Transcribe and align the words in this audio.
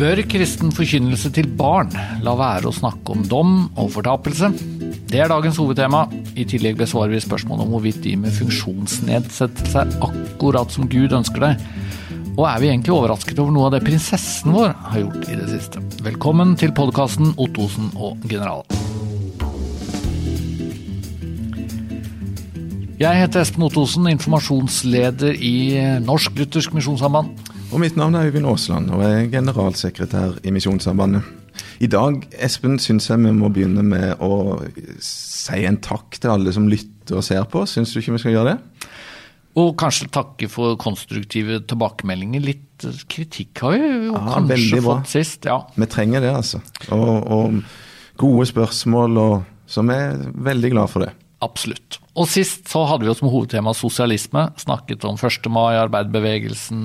Bør 0.00 0.16
kristen 0.24 0.70
forkynnelse 0.72 1.28
til 1.36 1.44
barn 1.58 1.90
la 2.24 2.32
være 2.32 2.70
å 2.70 2.72
snakke 2.72 3.12
om 3.12 3.24
dom 3.28 3.50
og 3.76 3.90
fortapelse? 3.92 4.48
Det 5.10 5.18
er 5.20 5.28
dagens 5.28 5.58
hovedtema. 5.60 6.06
I 6.40 6.46
tillegg 6.48 6.78
besvarer 6.80 7.12
vi 7.12 7.20
spørsmålet 7.20 7.66
om 7.66 7.74
hvorvidt 7.74 7.98
de 8.06 8.14
med 8.16 8.32
funksjonsnedsettelse 8.32 9.82
er 9.82 9.92
akkurat 10.06 10.72
som 10.72 10.88
Gud 10.88 11.12
ønsker 11.18 11.44
det. 11.44 11.50
Og 12.30 12.46
er 12.48 12.62
vi 12.62 12.70
egentlig 12.70 12.94
overrasket 12.94 13.42
over 13.44 13.52
noe 13.52 13.68
av 13.68 13.74
det 13.74 13.82
prinsessen 13.84 14.56
vår 14.56 14.72
har 14.86 15.02
gjort 15.02 15.28
i 15.28 15.36
det 15.36 15.50
siste? 15.52 15.84
Velkommen 16.08 16.56
til 16.56 16.72
podkasten 16.80 17.34
Ottosen 17.36 17.92
og 17.92 18.24
generalen. 18.24 18.64
Jeg 23.04 23.20
heter 23.20 23.44
Espen 23.44 23.68
Ottosen, 23.68 24.08
informasjonsleder 24.16 25.36
i 25.36 25.56
Norsk 26.08 26.40
Luthersk 26.40 26.72
Misjonssamband. 26.80 27.49
Og 27.70 27.78
mitt 27.78 27.94
navn 27.94 28.16
er 28.18 28.26
Øyvind 28.26 28.48
Aasland, 28.50 28.88
og 28.90 29.02
jeg 29.04 29.12
er 29.14 29.28
generalsekretær 29.30 30.40
i 30.42 30.50
Misjonssambandet. 30.50 31.22
I 31.78 31.86
dag 31.90 32.24
Espen, 32.42 32.80
syns 32.82 33.06
jeg 33.06 33.20
vi 33.22 33.30
må 33.36 33.50
begynne 33.54 33.84
med 33.86 34.18
å 34.18 34.58
si 35.04 35.60
en 35.68 35.78
takk 35.78 36.18
til 36.18 36.32
alle 36.32 36.54
som 36.54 36.66
lytter 36.70 37.20
og 37.20 37.26
ser 37.26 37.46
på. 37.52 37.62
Syns 37.70 37.92
du 37.94 38.00
ikke 38.00 38.16
vi 38.16 38.22
skal 38.24 38.34
gjøre 38.34 38.54
det? 38.56 38.88
Og 39.60 39.70
kanskje 39.78 40.10
takke 40.10 40.48
for 40.50 40.74
konstruktive 40.82 41.60
tilbakemeldinger. 41.70 42.42
Litt 42.42 42.88
kritikk 43.10 43.62
har 43.62 43.76
vi 43.76 43.86
jo 43.86 44.16
ja, 44.16 44.24
kanskje 44.34 44.82
fått 44.88 45.14
sist. 45.14 45.46
ja. 45.46 45.60
Vi 45.78 45.90
trenger 45.90 46.26
det, 46.26 46.34
altså. 46.42 46.62
Og, 46.90 47.14
og 47.22 48.18
gode 48.18 48.50
spørsmål, 48.50 49.22
og, 49.28 49.48
så 49.70 49.86
vi 49.86 49.94
er 49.94 50.26
veldig 50.50 50.74
glad 50.74 50.90
for 50.90 51.06
det. 51.06 51.14
Absolutt. 51.46 52.02
Og 52.20 52.28
sist 52.28 52.68
så 52.68 52.82
hadde 52.88 53.06
vi 53.06 53.10
jo 53.10 53.16
som 53.16 53.30
hovedtema 53.32 53.72
sosialisme. 53.76 54.48
Snakket 54.60 55.06
om 55.08 55.16
1. 55.16 55.48
mai, 55.52 55.78
arbeiderbevegelsen, 55.80 56.82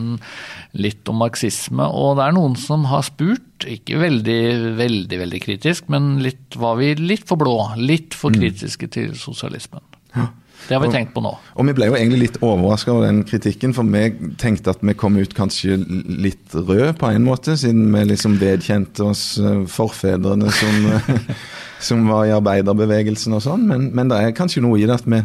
litt 0.79 1.11
om 1.11 1.19
marxisme. 1.19 1.89
Og 1.91 2.15
det 2.19 2.27
er 2.27 2.37
noen 2.37 2.55
som 2.59 2.87
har 2.91 3.03
spurt, 3.07 3.67
ikke 3.67 3.99
veldig, 3.99 4.39
veldig 4.79 5.19
veldig 5.25 5.43
kritisk, 5.43 5.89
men 5.91 6.15
litt, 6.23 6.55
var 6.59 6.79
vi 6.79 6.93
litt 6.99 7.27
for 7.27 7.41
blå? 7.41 7.57
Litt 7.81 8.15
for 8.15 8.31
mm. 8.31 8.39
kritiske 8.39 8.91
til 8.95 9.13
sosialismen? 9.19 9.83
Ja. 10.15 10.29
Det 10.65 10.73
har 10.73 10.81
vi 10.81 10.89
tenkt 10.93 11.13
på 11.13 11.21
nå. 11.21 11.35
Og 11.55 11.67
Vi 11.67 11.75
ble 11.77 11.91
jo 11.91 11.97
egentlig 11.97 12.21
litt 12.23 12.39
overraska 12.41 12.93
over 12.93 13.05
den 13.05 13.21
kritikken, 13.27 13.75
for 13.77 13.85
vi 13.85 14.33
tenkte 14.41 14.73
at 14.73 14.81
vi 14.81 14.95
kom 14.97 15.19
ut 15.19 15.35
kanskje 15.37 15.77
litt 16.25 16.55
rød 16.55 16.95
på 17.01 17.11
en 17.11 17.27
måte, 17.27 17.57
siden 17.59 17.91
vi 17.93 18.05
liksom 18.09 18.39
vedkjente 18.41 19.05
oss 19.11 19.27
eh, 19.37 19.61
forfedrene 19.69 20.49
som 20.55 20.89
som 21.79 22.07
var 22.09 22.25
i 22.27 22.33
arbeiderbevegelsen 22.35 23.35
og 23.35 23.43
sånn, 23.45 23.67
men, 23.69 23.89
men, 23.95 24.09
det 24.11 24.21
er 24.21 24.37
kanskje 24.37 24.63
noe 24.65 24.79
i 24.79 24.87
det 24.87 24.97
at 24.97 25.07
vi 25.09 25.21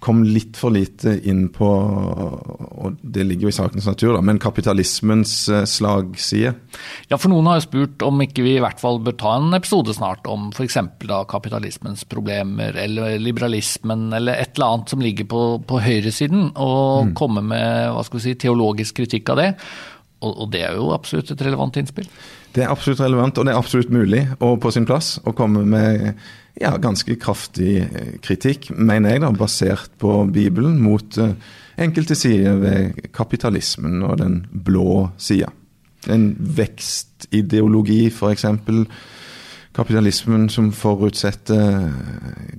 kom 0.00 0.22
litt 0.24 0.56
for 0.56 0.72
lite 0.72 1.12
inn 1.28 1.48
på, 1.52 1.66
og 1.68 2.96
det 3.02 3.26
ligger 3.28 3.48
jo 3.48 3.52
i 3.52 3.56
sakens 3.56 3.88
natur, 3.88 4.14
da, 4.16 4.22
men 4.24 4.40
kapitalismens 4.40 5.34
eh, 5.52 5.66
slagside. 5.68 6.54
Ja, 7.10 7.18
for 7.20 7.28
noen 7.32 7.50
har 7.50 7.58
jo 7.58 7.66
spurt 7.66 8.04
om 8.06 8.22
ikke 8.24 8.44
vi 8.46 8.54
i 8.56 8.64
hvert 8.64 8.80
fall 8.80 9.00
bør 9.04 9.18
ta 9.20 9.34
en 9.36 9.52
episode 9.56 9.92
snart 9.96 10.24
om 10.30 10.48
f.eks. 10.56 10.78
kapitalismens 11.28 12.06
problemer, 12.08 12.80
eller 12.80 13.20
liberalismen, 13.20 14.08
eller 14.16 14.40
et 14.40 14.56
eller 14.56 14.78
annet 14.78 14.96
som 14.96 15.04
ligger 15.04 15.28
på, 15.28 15.44
på 15.68 15.84
høyresiden, 15.84 16.50
og 16.56 17.10
mm. 17.12 17.14
komme 17.20 17.44
med 17.52 17.92
hva 17.92 18.04
skal 18.06 18.22
vi 18.22 18.26
si, 18.30 18.36
teologisk 18.40 19.02
kritikk 19.02 19.34
av 19.34 19.42
det. 19.44 19.50
Og, 20.20 20.32
og 20.32 20.52
det 20.52 20.64
er 20.64 20.76
jo 20.80 20.90
absolutt 20.96 21.32
et 21.32 21.44
relevant 21.44 21.76
innspill. 21.80 22.08
Det 22.56 22.64
er 22.64 22.72
absolutt 22.72 23.00
relevant, 23.04 23.38
og 23.38 23.46
det 23.46 23.52
er 23.52 23.60
absolutt 23.60 23.92
mulig 23.94 24.24
og 24.40 24.58
på 24.64 24.72
sin 24.74 24.88
plass 24.88 25.18
å 25.28 25.36
komme 25.36 25.62
med 25.68 26.16
ja, 26.58 26.74
ganske 26.82 27.16
kraftig 27.20 27.76
eh, 27.84 28.16
kritikk, 28.24 28.70
mener 28.74 29.14
jeg, 29.14 29.24
da, 29.24 29.30
basert 29.36 29.94
på 30.02 30.24
Bibelen, 30.32 30.80
mot 30.82 31.18
uh, 31.20 31.32
enkelte 31.80 32.16
sider 32.18 32.58
ved 32.60 33.00
kapitalismen 33.16 34.02
og 34.02 34.18
den 34.20 34.42
blå 34.50 35.10
sida. 35.20 35.52
En 36.10 36.32
vekstideologi, 36.56 38.06
f.eks 38.10 38.48
kapitalismen 39.76 40.48
som 40.50 40.70
forutsetter 40.74 41.90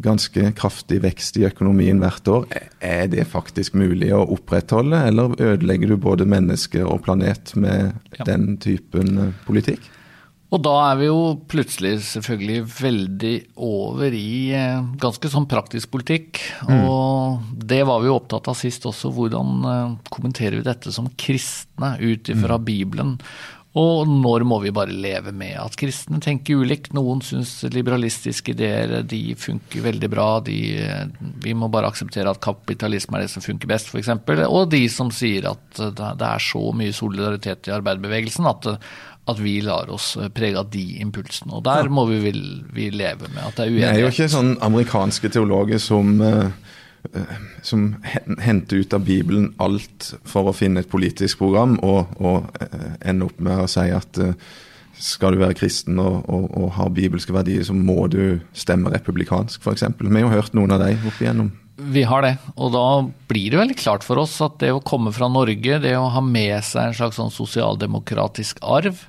ganske 0.03 0.52
kraftig 0.58 1.02
vekst 1.04 1.37
i 1.42 1.45
økonomien 1.49 1.99
hvert 2.02 2.27
år, 2.32 2.45
er 2.80 3.10
det 3.11 3.27
faktisk 3.30 3.76
mulig 3.80 4.14
å 4.16 4.23
opprettholde, 4.37 5.04
eller 5.10 5.36
ødelegger 5.36 5.92
du 5.92 5.98
både 6.02 6.27
mennesker 6.30 6.87
og 6.87 7.04
planet 7.05 7.54
med 7.60 7.92
ja. 8.17 8.27
den 8.27 8.55
typen 8.64 9.17
eh, 9.17 9.33
politikk? 9.48 9.83
Og 10.52 10.60
da 10.60 10.73
er 10.89 10.98
vi 11.00 11.08
jo 11.08 11.20
plutselig 11.52 11.94
selvfølgelig 12.10 12.64
veldig 12.76 13.36
over 13.64 14.12
i 14.17 14.52
eh, 14.52 14.82
ganske 15.00 15.32
sånn 15.32 15.48
praktisk 15.52 15.94
politikk. 15.94 16.42
Mm. 16.67 16.82
Og 16.89 17.56
det 17.72 17.80
var 17.88 18.04
vi 18.04 18.12
jo 18.12 18.17
opptatt 18.17 18.52
av 18.52 18.60
sist 18.60 18.88
også. 18.90 19.14
Hvordan 19.16 19.64
eh, 19.72 19.95
kommenterer 20.11 20.60
vi 20.60 20.67
dette 20.67 20.92
som 20.92 21.08
kristne 21.16 21.95
ut 22.04 22.34
ifra 22.36 22.60
mm. 22.60 22.67
Bibelen? 22.67 23.16
Og 23.80 24.10
når 24.10 24.44
må 24.44 24.58
vi 24.60 24.73
bare 24.76 24.92
leve 24.92 25.32
med 25.32 25.56
at 25.56 25.78
kristne 25.80 26.20
tenker 26.20 26.60
ulikt? 26.60 26.92
Noen 26.92 27.22
syns 27.23 27.54
liberalistiske 27.72 28.52
ideer 28.52 28.98
de 29.08 29.22
funker 29.40 29.86
veldig 29.86 30.10
bra. 30.11 30.26
De, 30.44 30.58
vi 31.40 31.54
må 31.56 31.70
bare 31.72 31.88
akseptere 31.88 32.34
at 32.34 32.42
kapitalisme 32.44 33.16
er 33.16 33.23
det 33.23 33.32
som 33.32 33.45
funker 33.45 33.72
best, 33.72 33.88
f.eks. 33.88 34.11
Og 34.50 34.66
de 34.73 34.84
som 34.92 35.14
sier 35.16 35.48
at 35.54 35.80
det 35.80 36.28
er 36.28 36.44
så 36.44 36.66
mye 36.76 36.92
solidaritet 36.92 37.72
i 37.72 37.76
arbeiderbevegelsen 37.78 38.52
at, 38.52 38.67
at 39.30 39.37
vi 39.37 39.59
lar 39.61 39.92
oss 39.93 40.15
prege 40.33 40.58
av 40.58 40.71
de 40.73 40.86
impulsene. 41.04 41.54
Og 41.59 41.65
der 41.67 41.92
må 41.93 42.08
vi, 42.09 42.17
vil, 42.23 42.42
vi 42.73 42.89
leve 42.89 43.30
med 43.30 43.43
at 43.45 43.59
det 43.59 43.67
er 43.67 43.70
uenighet. 43.70 43.86
Det 43.86 43.99
er 43.99 44.02
jo 44.02 44.14
ikke 44.15 44.32
sånn 44.33 44.55
amerikanske 44.65 45.33
teologer 45.37 45.82
som 45.82 46.17
uh 46.21 46.71
Eh, 47.14 47.21
som 47.61 47.95
henter 48.39 48.76
ut 48.76 48.93
av 48.93 49.05
Bibelen 49.05 49.54
alt 49.58 50.11
for 50.23 50.49
å 50.49 50.54
finne 50.54 50.83
et 50.83 50.89
politisk 50.89 51.42
program, 51.42 51.80
og, 51.81 52.11
og 52.21 52.61
eh, 52.61 52.92
ender 53.10 53.31
opp 53.31 53.42
med 53.42 53.64
å 53.64 53.70
si 53.70 53.87
at 53.89 54.20
eh, 54.21 54.36
skal 55.02 55.33
du 55.33 55.42
være 55.42 55.58
kristen 55.58 55.98
og, 56.02 56.30
og, 56.30 56.45
og 56.54 56.67
ha 56.77 56.86
bibelske 56.93 57.33
verdier, 57.33 57.65
så 57.65 57.73
må 57.73 58.05
du 58.11 58.37
stemme 58.54 58.93
republikansk, 58.93 59.64
f.eks. 59.65 59.87
Vi 59.98 60.14
har 60.14 60.27
jo 60.27 60.36
hørt 60.36 60.58
noen 60.58 60.76
av 60.76 60.83
dem 60.83 61.02
opp 61.10 61.23
igjennom. 61.23 61.49
Vi 61.81 62.03
har 62.05 62.25
det, 62.25 62.36
og 62.55 62.73
da 62.75 62.86
blir 63.31 63.53
det 63.53 63.59
veldig 63.61 63.77
klart 63.80 64.05
for 64.05 64.21
oss 64.21 64.36
at 64.45 64.59
det 64.61 64.69
å 64.75 64.83
komme 64.86 65.14
fra 65.15 65.30
Norge, 65.31 65.80
det 65.81 65.95
å 65.97 66.11
ha 66.14 66.21
med 66.21 66.59
seg 66.67 66.92
en 66.92 66.97
slags 66.97 67.17
sånn 67.17 67.33
sosialdemokratisk 67.33 68.61
arv, 68.61 68.99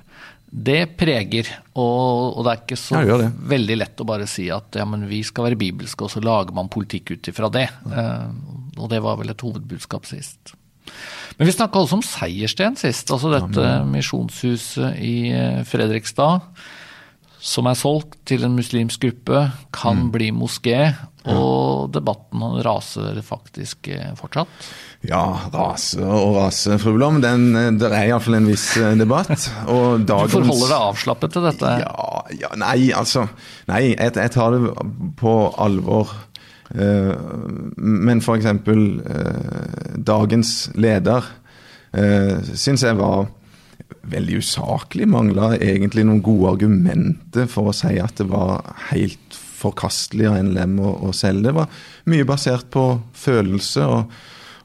det 0.53 0.83
preger, 0.99 1.47
og, 1.73 2.35
og, 2.37 2.41
det 2.45 2.51
er 2.51 2.59
ikke 2.61 2.77
så 2.77 2.99
ja, 3.01 3.15
veldig 3.53 3.77
lett 3.79 4.01
å 4.03 4.05
bare 4.05 4.27
si 4.29 4.45
at 4.53 4.77
ja, 4.77 4.85
men 4.85 5.07
vi 5.09 5.23
skal 5.25 5.47
være 5.47 5.57
bibelske, 5.57 6.05
og 6.05 6.13
så 6.13 6.21
lager 6.21 6.53
man 6.53 6.69
politikk 6.73 7.15
ut 7.15 7.29
ifra 7.31 7.49
det. 7.53 7.65
Ja. 7.89 8.03
Uh, 8.27 8.59
og 8.77 8.89
det 8.89 9.01
var 9.05 9.17
vel 9.19 9.33
et 9.33 9.41
hovedbudskap 9.41 10.05
sist. 10.09 10.53
Men 11.37 11.49
vi 11.49 11.55
snakka 11.55 11.81
også 11.81 11.97
om 11.97 12.05
Seiersten 12.05 12.77
sist, 12.77 13.09
altså 13.13 13.31
dette 13.33 13.65
ja, 13.65 13.81
misjonshuset 13.87 14.99
i 15.01 15.15
eh, 15.33 15.61
Fredrikstad. 15.67 16.45
Som 17.43 17.67
er 17.67 17.75
solgt 17.75 18.19
til 18.29 18.45
en 18.45 18.55
muslimsk 18.55 19.01
gruppe, 19.03 19.47
kan 19.75 20.05
mm. 20.05 20.11
bli 20.13 20.29
moské. 20.35 20.93
Og 21.31 21.91
debatten 21.95 22.41
raser 22.65 23.19
faktisk 23.23 23.87
eh, 23.93 24.11
fortsatt? 24.19 24.49
Ja, 25.07 25.23
rase 25.53 26.03
og 26.03 26.35
rase, 26.35 26.75
fru 26.81 26.97
Blom. 26.97 27.21
Den, 27.23 27.53
eh, 27.55 27.69
det 27.79 27.91
er 27.91 28.09
iallfall 28.09 28.41
en 28.41 28.49
viss 28.49 28.65
eh, 28.79 28.91
debatt. 28.99 29.31
Og 29.71 30.03
dagens, 30.03 30.33
du 30.33 30.41
forholder 30.41 30.73
deg 30.73 30.87
avslappet 30.89 31.35
til 31.35 31.47
dette? 31.47 31.71
Ja, 31.85 32.09
ja 32.41 32.51
nei, 32.59 32.91
altså 32.91 33.27
Nei, 33.71 33.93
jeg, 33.93 34.11
jeg, 34.19 34.33
tar 34.35 34.57
det 34.57 34.73
på 35.19 35.35
alvor. 35.61 36.11
Men 36.73 38.17
uh, 38.23 38.39
dagens 40.09 40.53
leder 40.73 41.27
syns 42.57 42.81
jeg 42.81 42.97
var 42.97 43.27
veldig 44.09 44.39
usaklig. 44.41 45.07
Mangla 45.11 45.53
egentlig 45.59 46.07
noen 46.07 46.23
gode 46.25 46.55
argumenter 46.55 47.47
for 47.51 47.69
å 47.69 47.75
si 47.77 47.93
at 48.01 48.17
det 48.19 48.27
var 48.31 48.73
helt 48.89 49.22
forkastelig 49.63 50.29
av 50.29 50.39
NLM 50.43 50.75
å, 50.83 50.91
å 51.09 51.13
selge. 51.15 51.47
Det 51.47 51.55
var 51.57 51.83
mye 52.11 52.27
basert 52.27 52.69
på 52.73 52.87
følelse 53.17 53.87
og, 53.89 54.17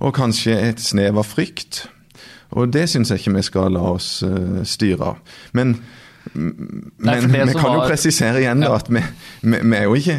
og 0.04 0.16
kanskje 0.16 0.58
et 0.70 0.82
snev 0.82 1.20
av 1.22 1.28
frykt. 1.28 1.86
Og 2.56 2.70
det 2.72 2.86
syns 2.88 3.12
jeg 3.12 3.22
ikke 3.22 3.36
vi 3.36 3.44
skal 3.46 3.74
la 3.76 3.84
oss 3.94 4.18
uh, 4.24 4.62
styre 4.66 5.12
av. 5.12 5.36
Men, 5.56 5.76
Nei, 6.34 7.20
men 7.24 7.48
vi 7.48 7.54
kan 7.56 7.76
jo 7.76 7.86
presisere 7.86 8.42
igjen 8.42 8.60
da, 8.64 8.74
at 8.76 8.90
vi, 8.92 9.00
vi, 9.44 9.60
vi, 9.62 9.76
er 9.76 9.86
jo 9.86 9.96
ikke 9.96 10.18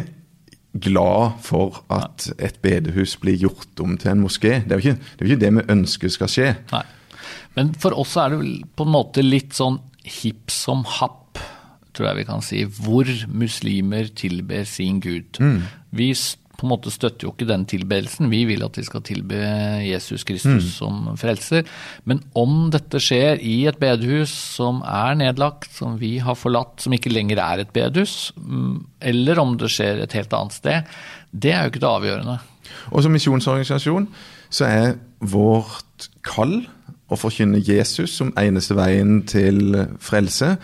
glad 0.86 1.36
for 1.42 1.82
at 1.90 2.28
et 2.38 2.60
bedehus 2.62 3.16
blir 3.22 3.38
gjort 3.38 3.82
om 3.82 3.96
til 3.98 4.14
en 4.14 4.24
moské. 4.24 4.60
Det 4.64 4.74
er 4.74 4.80
jo 4.80 4.92
ikke 4.92 4.98
det, 5.02 5.20
er 5.20 5.30
ikke 5.30 5.42
det 5.44 5.52
vi 5.58 5.66
ønsker 5.76 6.14
skal 6.14 6.30
skje. 6.30 6.48
Nei. 6.72 6.84
Men 7.58 7.72
for 7.82 7.94
oss 7.98 8.16
er 8.20 8.34
det 8.34 8.42
på 8.78 8.86
en 8.86 8.94
måte 8.94 9.24
litt 9.26 9.56
sånn 9.58 9.80
hipp 10.06 10.52
som 10.54 10.84
happ 10.98 11.29
tror 12.00 12.10
jeg 12.10 12.22
vi 12.22 12.28
kan 12.30 12.44
si, 12.44 12.64
hvor 12.80 13.08
muslimer 13.28 14.08
tilber 14.16 14.64
sin 14.68 15.02
gud. 15.04 15.36
Mm. 15.40 15.66
Vi 15.92 16.14
på 16.60 16.66
en 16.66 16.72
måte 16.74 16.92
støtter 16.92 17.24
jo 17.24 17.32
ikke 17.32 17.48
den 17.48 17.62
tilbedelsen. 17.68 18.28
Vi 18.32 18.42
vil 18.44 18.64
at 18.66 18.76
de 18.76 18.84
skal 18.84 19.00
tilbe 19.06 19.38
Jesus 19.80 20.26
Kristus 20.28 20.66
mm. 20.66 20.72
som 20.74 20.98
frelser. 21.20 21.64
Men 22.04 22.20
om 22.36 22.68
dette 22.72 23.00
skjer 23.00 23.40
i 23.40 23.62
et 23.70 23.78
bedehus 23.80 24.32
som 24.58 24.82
er 24.84 25.16
nedlagt, 25.16 25.70
som 25.76 25.96
vi 26.00 26.18
har 26.20 26.36
forlatt, 26.36 26.82
som 26.84 26.92
ikke 26.92 27.12
lenger 27.12 27.40
er 27.40 27.64
et 27.64 27.72
bedehus, 27.72 28.34
mm, 28.36 28.74
eller 29.12 29.40
om 29.40 29.56
det 29.60 29.72
skjer 29.72 30.04
et 30.04 30.18
helt 30.18 30.36
annet 30.36 30.58
sted, 30.58 30.92
det 31.32 31.54
er 31.54 31.64
jo 31.64 31.72
ikke 31.72 31.84
det 31.86 31.94
avgjørende. 31.94 32.36
Og 32.92 33.06
som 33.06 33.16
misjonsorganisasjon 33.16 34.10
så 34.52 34.68
er 34.68 34.92
vårt 35.32 36.10
kall 36.26 36.58
å 37.10 37.18
forkynne 37.18 37.62
Jesus 37.64 38.18
som 38.20 38.34
eneste 38.38 38.76
veien 38.76 39.22
til 39.28 39.86
frelse. 40.02 40.58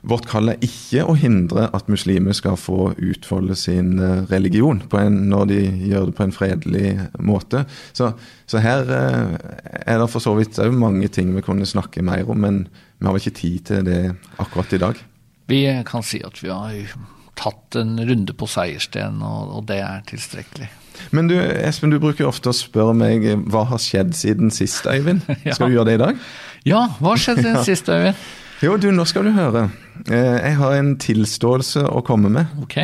Vårt 0.00 0.24
kall 0.30 0.48
er 0.48 0.62
ikke 0.64 1.04
å 1.04 1.14
hindre 1.18 1.66
at 1.76 1.90
muslimer 1.92 2.32
skal 2.36 2.56
få 2.56 2.94
utfolde 2.96 3.56
sin 3.58 3.98
eh, 4.00 4.24
religion 4.30 4.80
en, 4.96 5.18
når 5.28 5.50
de 5.50 5.60
gjør 5.90 6.08
det 6.08 6.16
på 6.16 6.24
en 6.24 6.34
fredelig 6.34 6.92
måte. 7.20 7.66
Så, 7.92 8.12
så 8.48 8.64
her 8.64 8.88
eh, 8.96 9.36
er 9.84 10.00
det 10.00 10.08
for 10.12 10.24
så 10.24 10.32
vidt 10.38 10.60
òg 10.62 10.72
mange 10.76 11.10
ting 11.12 11.34
vi 11.36 11.44
kunne 11.44 11.68
snakke 11.68 12.04
mer 12.06 12.24
om, 12.32 12.40
men 12.40 12.64
vi 12.98 13.08
har 13.08 13.20
ikke 13.20 13.36
tid 13.42 13.60
til 13.68 13.86
det 13.88 14.02
akkurat 14.40 14.72
i 14.76 14.82
dag. 14.82 15.06
Vi 15.50 15.64
kan 15.88 16.04
si 16.06 16.22
at 16.24 16.40
vi 16.40 16.48
har 16.48 16.96
tatt 17.40 17.76
en 17.80 17.96
runde 18.00 18.36
på 18.36 18.48
seiersten, 18.48 19.20
og, 19.24 19.56
og 19.58 19.64
det 19.68 19.80
er 19.84 20.04
tilstrekkelig. 20.08 20.68
Men 21.16 21.30
du, 21.30 21.36
Espen, 21.38 21.92
du 21.92 22.00
bruker 22.00 22.28
ofte 22.28 22.52
å 22.52 22.56
spørre 22.56 22.92
meg 22.96 23.24
hva 23.50 23.64
har 23.70 23.80
skjedd 23.80 24.12
siden 24.16 24.52
sist, 24.52 24.84
Øyvind? 24.88 25.24
ja. 25.46 25.56
Skal 25.56 25.70
du 25.70 25.78
gjøre 25.78 25.92
det 25.92 25.98
i 25.98 26.04
dag? 26.04 26.22
Ja, 26.68 26.86
hva 27.00 27.14
har 27.14 27.22
skjedd 27.22 27.42
siden 27.44 27.64
sist, 27.68 27.88
Øyvind? 27.92 28.16
Jo, 28.60 28.74
du, 28.76 28.90
nå 28.92 29.06
skal 29.08 29.24
du 29.24 29.30
høre. 29.32 29.70
Eh, 30.04 30.34
jeg 30.36 30.56
har 30.58 30.74
en 30.76 30.90
tilståelse 31.00 31.80
å 31.88 32.02
komme 32.04 32.28
med. 32.32 32.50
Ok. 32.60 32.76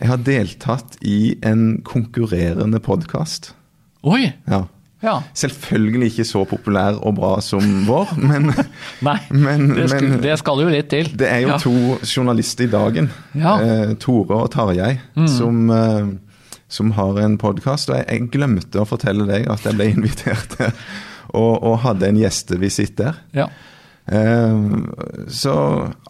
Jeg 0.00 0.08
har 0.08 0.22
deltatt 0.24 0.96
i 1.04 1.34
en 1.44 1.82
konkurrerende 1.84 2.80
podkast. 2.80 3.50
Oi! 4.08 4.30
Ja. 4.48 4.62
ja. 5.04 5.18
Selvfølgelig 5.36 6.08
ikke 6.08 6.26
så 6.28 6.46
populær 6.48 6.96
og 7.04 7.18
bra 7.18 7.34
som 7.44 7.84
vår, 7.84 8.14
men 8.30 8.48
Nei, 9.04 9.18
men, 9.28 9.66
det, 9.76 9.90
skal, 9.92 10.08
men, 10.08 10.22
det, 10.24 10.38
skal, 10.40 10.62
jo 10.64 10.72
litt 10.72 10.88
til. 10.94 11.12
Det 11.20 11.28
er 11.28 11.44
jo 11.44 11.52
ja. 11.52 11.60
to 11.60 11.74
journalister 12.00 12.64
i 12.64 12.72
dagen, 12.72 13.10
ja. 13.36 13.54
eh, 13.60 13.94
Tore 14.00 14.40
og 14.40 14.48
Tarjei, 14.56 14.94
mm. 15.20 15.28
som, 15.36 15.68
eh, 15.68 16.56
som, 16.78 16.94
har 16.96 17.20
en 17.26 17.36
podkast. 17.44 17.92
Og 17.92 18.00
jeg, 18.00 18.08
jeg, 18.08 18.32
glemte 18.38 18.80
å 18.80 18.88
fortelle 18.88 19.28
deg 19.28 19.52
at 19.52 19.68
jeg 19.68 19.76
ble 19.76 19.92
invitert 19.98 20.56
til 20.56 20.72
og, 21.34 21.60
og 21.60 21.80
hadde 21.84 22.08
en 22.08 22.24
gjestevisitt 22.24 22.96
der. 23.04 23.20
Ja. 23.36 23.50
Ehm, 24.06 24.90
så 25.28 25.54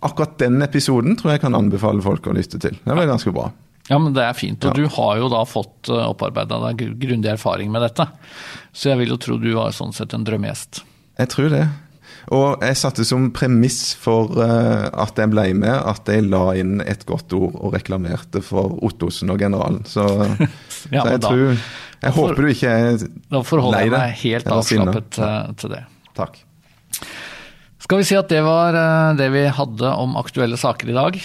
akkurat 0.00 0.38
den 0.38 0.62
episoden 0.62 1.18
tror 1.18 1.34
jeg 1.34 1.44
kan 1.44 1.54
anbefale 1.54 2.02
folk 2.02 2.26
å 2.26 2.34
lytte 2.34 2.58
til. 2.62 2.78
Det 2.82 2.96
var 2.96 3.10
ganske 3.10 3.34
bra. 3.34 3.50
Ja, 3.88 3.98
men 4.00 4.14
det 4.16 4.24
er 4.24 4.36
fint. 4.36 4.64
Og 4.64 4.72
ja. 4.72 4.84
du 4.84 4.96
har 4.96 5.20
jo 5.20 5.30
da 5.32 5.44
fått 5.46 5.90
eh, 5.92 6.06
opparbeida 6.08 6.58
deg 6.70 6.86
grundig 7.00 7.34
erfaring 7.34 7.72
med 7.72 7.84
dette. 7.84 8.08
Så 8.72 8.90
jeg 8.90 9.02
vil 9.02 9.14
jo 9.14 9.20
tro 9.20 9.38
du 9.40 9.52
var 9.58 9.74
sånn 9.76 9.92
sett 9.94 10.16
en 10.16 10.24
drømmegjest. 10.26 10.82
Jeg 11.20 11.30
tror 11.30 11.50
det. 11.52 11.64
Og 12.32 12.62
jeg 12.64 12.78
satte 12.80 13.04
som 13.04 13.26
premiss 13.36 13.92
for 14.00 14.32
uh, 14.38 14.88
at 14.88 15.18
jeg 15.20 15.28
ble 15.28 15.44
med, 15.58 15.74
at 15.74 16.08
jeg 16.08 16.24
la 16.24 16.54
inn 16.56 16.78
et 16.80 17.04
godt 17.04 17.34
ord 17.36 17.58
og 17.58 17.74
reklamerte 17.76 18.40
for 18.44 18.78
Ottosen 18.86 19.32
og 19.34 19.44
generalen. 19.44 19.82
Så, 19.88 20.06
ja, 20.08 20.48
så 21.04 21.12
jeg 21.12 21.20
da, 21.20 21.28
tror 21.28 21.44
Jeg 21.52 22.16
håper 22.16 22.40
du 22.40 22.50
ikke 22.54 22.72
er 22.72 22.86
lei 22.86 22.96
deg. 23.02 23.20
Da 23.36 23.44
forholder 23.44 23.84
jeg 23.84 23.94
meg 23.98 24.18
helt 24.24 24.50
avslappet 24.56 25.20
ja. 25.20 25.30
til 25.60 25.76
det. 25.76 25.84
Takk. 26.16 26.43
Skal 27.84 28.00
vi 28.00 28.04
si 28.08 28.16
at 28.16 28.30
det 28.32 28.40
var 28.46 28.72
eh, 28.78 29.16
det 29.18 29.26
vi 29.34 29.42
hadde 29.52 29.90
om 30.00 30.16
aktuelle 30.16 30.56
saker 30.56 30.88
i 30.88 30.96
dag. 30.96 31.18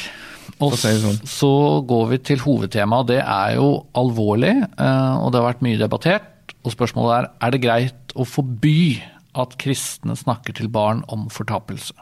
Og 0.60 0.74
sånn. 0.76 1.22
så 1.24 1.52
går 1.88 2.10
vi 2.10 2.18
til 2.32 2.42
hovedtemaet. 2.44 3.08
Det 3.14 3.22
er 3.22 3.54
jo 3.56 3.86
alvorlig, 3.96 4.58
eh, 4.68 5.14
og 5.22 5.32
det 5.32 5.40
har 5.40 5.48
vært 5.54 5.64
mye 5.64 5.80
debattert. 5.80 6.52
Og 6.68 6.76
spørsmålet 6.76 7.16
er 7.16 7.30
er 7.48 7.56
det 7.56 7.62
greit 7.64 8.16
å 8.20 8.28
forby 8.28 9.00
at 9.40 9.56
kristne 9.62 10.18
snakker 10.20 10.58
til 10.58 10.68
barn 10.68 11.06
om 11.08 11.30
fortapelse. 11.32 11.96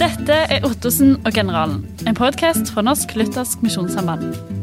Dette 0.00 0.42
er 0.50 0.66
Ottosen 0.66 1.20
og 1.22 1.30
generalen, 1.38 1.84
en 2.02 2.18
podkast 2.18 2.74
fra 2.74 2.82
Norsk 2.82 3.14
Luthersk 3.14 3.62
Misjonssamband. 3.62 4.55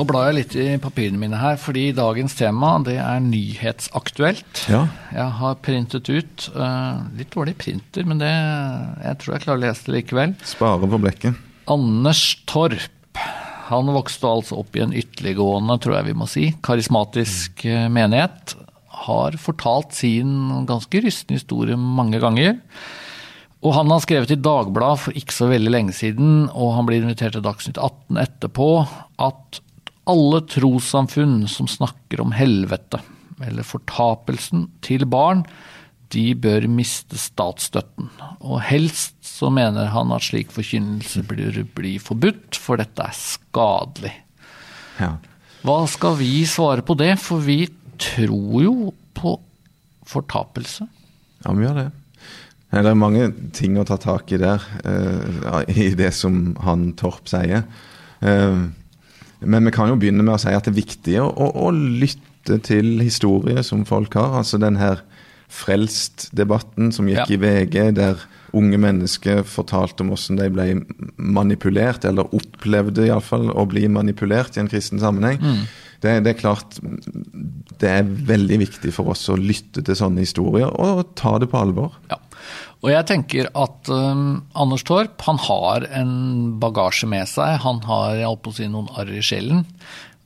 Nå 0.00 0.06
blar 0.08 0.30
jeg 0.30 0.36
litt 0.38 0.54
i 0.56 0.66
papirene 0.80 1.18
mine 1.20 1.36
her, 1.36 1.58
fordi 1.60 1.90
dagens 1.92 2.32
tema 2.38 2.70
det 2.80 2.94
er 2.96 3.18
nyhetsaktuelt. 3.20 4.62
Ja. 4.72 4.86
Jeg 5.12 5.34
har 5.36 5.58
printet 5.60 6.08
ut 6.08 6.46
uh, 6.54 7.02
litt 7.18 7.28
dårlig 7.34 7.52
printer, 7.60 8.08
men 8.08 8.22
det, 8.22 8.30
jeg 9.04 9.18
tror 9.20 9.36
jeg 9.36 9.44
klarer 9.44 9.60
å 9.60 9.64
lese 9.66 9.84
det 9.84 9.98
likevel. 9.98 10.32
Spare 10.48 10.88
på 10.88 11.02
blekket. 11.04 11.44
Anders 11.68 12.24
Torp. 12.48 13.20
Han 13.68 13.92
vokste 13.92 14.32
altså 14.32 14.62
opp 14.64 14.80
i 14.80 14.86
en 14.86 14.96
ytterliggående, 14.96 15.76
tror 15.84 15.98
jeg 15.98 16.08
vi 16.08 16.16
må 16.16 16.32
si, 16.32 16.48
karismatisk 16.64 17.68
mm. 17.68 17.92
menighet. 18.00 18.56
Har 19.04 19.36
fortalt 19.36 19.92
sin 20.00 20.64
ganske 20.64 21.04
rystende 21.04 21.42
historie 21.42 21.76
mange 21.76 22.24
ganger. 22.24 22.56
Og 23.60 23.76
han 23.76 23.92
har 23.92 24.00
skrevet 24.00 24.32
i 24.32 24.40
Dagbladet 24.40 25.04
for 25.04 25.24
ikke 25.26 25.42
så 25.42 25.52
veldig 25.52 25.76
lenge 25.76 25.92
siden, 25.92 26.46
og 26.56 26.78
han 26.78 26.88
blir 26.88 27.04
invitert 27.04 27.36
til 27.36 27.44
Dagsnytt 27.44 27.76
18 27.76 28.24
etterpå, 28.24 28.78
at 29.20 29.66
alle 30.10 30.42
trossamfunn 30.50 31.44
som 31.50 31.68
snakker 31.70 32.22
om 32.24 32.34
helvete 32.36 33.00
eller 33.40 33.64
fortapelsen 33.64 34.66
til 34.84 35.06
barn, 35.08 35.46
de 36.10 36.32
bør 36.34 36.66
miste 36.68 37.18
statsstøtten. 37.18 38.10
Og 38.42 38.60
helst 38.66 39.14
så 39.24 39.50
mener 39.54 39.92
han 39.94 40.12
at 40.12 40.26
slik 40.26 40.50
forkynnelse 40.52 41.22
blir, 41.28 41.62
blir 41.76 42.02
forbudt, 42.02 42.58
for 42.58 42.80
dette 42.80 43.06
er 43.06 43.16
skadelig. 43.16 44.12
Ja. 45.00 45.14
Hva 45.64 45.78
skal 45.88 46.18
vi 46.18 46.42
svare 46.48 46.84
på 46.84 46.96
det, 46.98 47.14
for 47.22 47.42
vi 47.44 47.62
tror 48.00 48.64
jo 48.64 48.74
på 49.16 49.36
fortapelse. 50.08 50.86
Ja, 51.44 51.54
vi 51.54 51.66
gjør 51.66 51.78
det. 51.84 51.88
Det 52.70 52.86
er 52.86 52.98
mange 52.98 53.30
ting 53.54 53.78
å 53.80 53.86
ta 53.86 53.96
tak 54.00 54.30
i 54.30 54.38
der, 54.40 54.62
uh, 54.86 55.62
i 55.66 55.90
det 55.98 56.12
som 56.14 56.54
han 56.62 56.92
Torp 56.98 57.26
sier. 57.30 57.64
Uh, 58.22 58.70
men 59.40 59.68
vi 59.68 59.72
kan 59.74 59.88
jo 59.88 59.98
begynne 60.00 60.24
med 60.24 60.34
å 60.36 60.40
si 60.42 60.52
at 60.52 60.66
det 60.66 60.74
er 60.74 60.82
viktig 60.82 61.16
å, 61.22 61.28
å, 61.30 61.48
å 61.66 61.70
lytte 61.72 62.58
til 62.66 62.98
historier 63.00 63.62
som 63.66 63.86
folk 63.88 64.16
har. 64.18 64.40
Altså 64.42 64.60
den 64.60 64.80
her 64.80 65.04
Frelst-debatten 65.50 66.92
som 66.94 67.08
gikk 67.10 67.24
ja. 67.24 67.34
i 67.34 67.38
VG, 67.42 67.76
der 67.96 68.20
unge 68.54 68.78
mennesker 68.78 69.42
fortalte 69.46 70.04
om 70.04 70.12
hvordan 70.12 70.38
de 70.38 70.46
ble 70.54 70.66
manipulert, 71.16 72.06
eller 72.06 72.30
opplevde 72.36 73.08
iallfall 73.08 73.50
å 73.50 73.64
bli 73.70 73.88
manipulert 73.90 74.54
i 74.56 74.62
en 74.62 74.70
kristen 74.70 75.02
sammenheng. 75.02 75.40
Mm. 75.42 75.64
Det, 76.00 76.12
det, 76.24 76.32
er 76.32 76.38
klart 76.38 76.78
det 77.82 77.90
er 77.90 78.06
veldig 78.06 78.60
viktig 78.62 78.94
for 78.94 79.10
oss 79.12 79.26
å 79.28 79.36
lytte 79.36 79.82
til 79.84 79.98
sånne 79.98 80.22
historier 80.22 80.70
og 80.70 81.16
ta 81.18 81.34
det 81.42 81.50
på 81.52 81.60
alvor. 81.60 81.98
Ja. 82.12 82.20
Og 82.80 82.88
jeg 82.88 83.06
tenker 83.10 83.48
at 83.52 83.90
um, 83.92 84.40
Anders 84.56 84.84
Torp 84.88 85.20
han 85.26 85.40
har 85.44 85.84
en 86.00 86.14
bagasje 86.62 87.08
med 87.10 87.28
seg. 87.28 87.58
Han 87.64 87.82
har 87.84 88.14
jeg 88.22 88.40
på 88.40 88.52
å 88.52 88.56
si, 88.56 88.68
noen 88.72 88.88
arr 88.96 89.12
i 89.12 89.24
sjelen. 89.24 89.66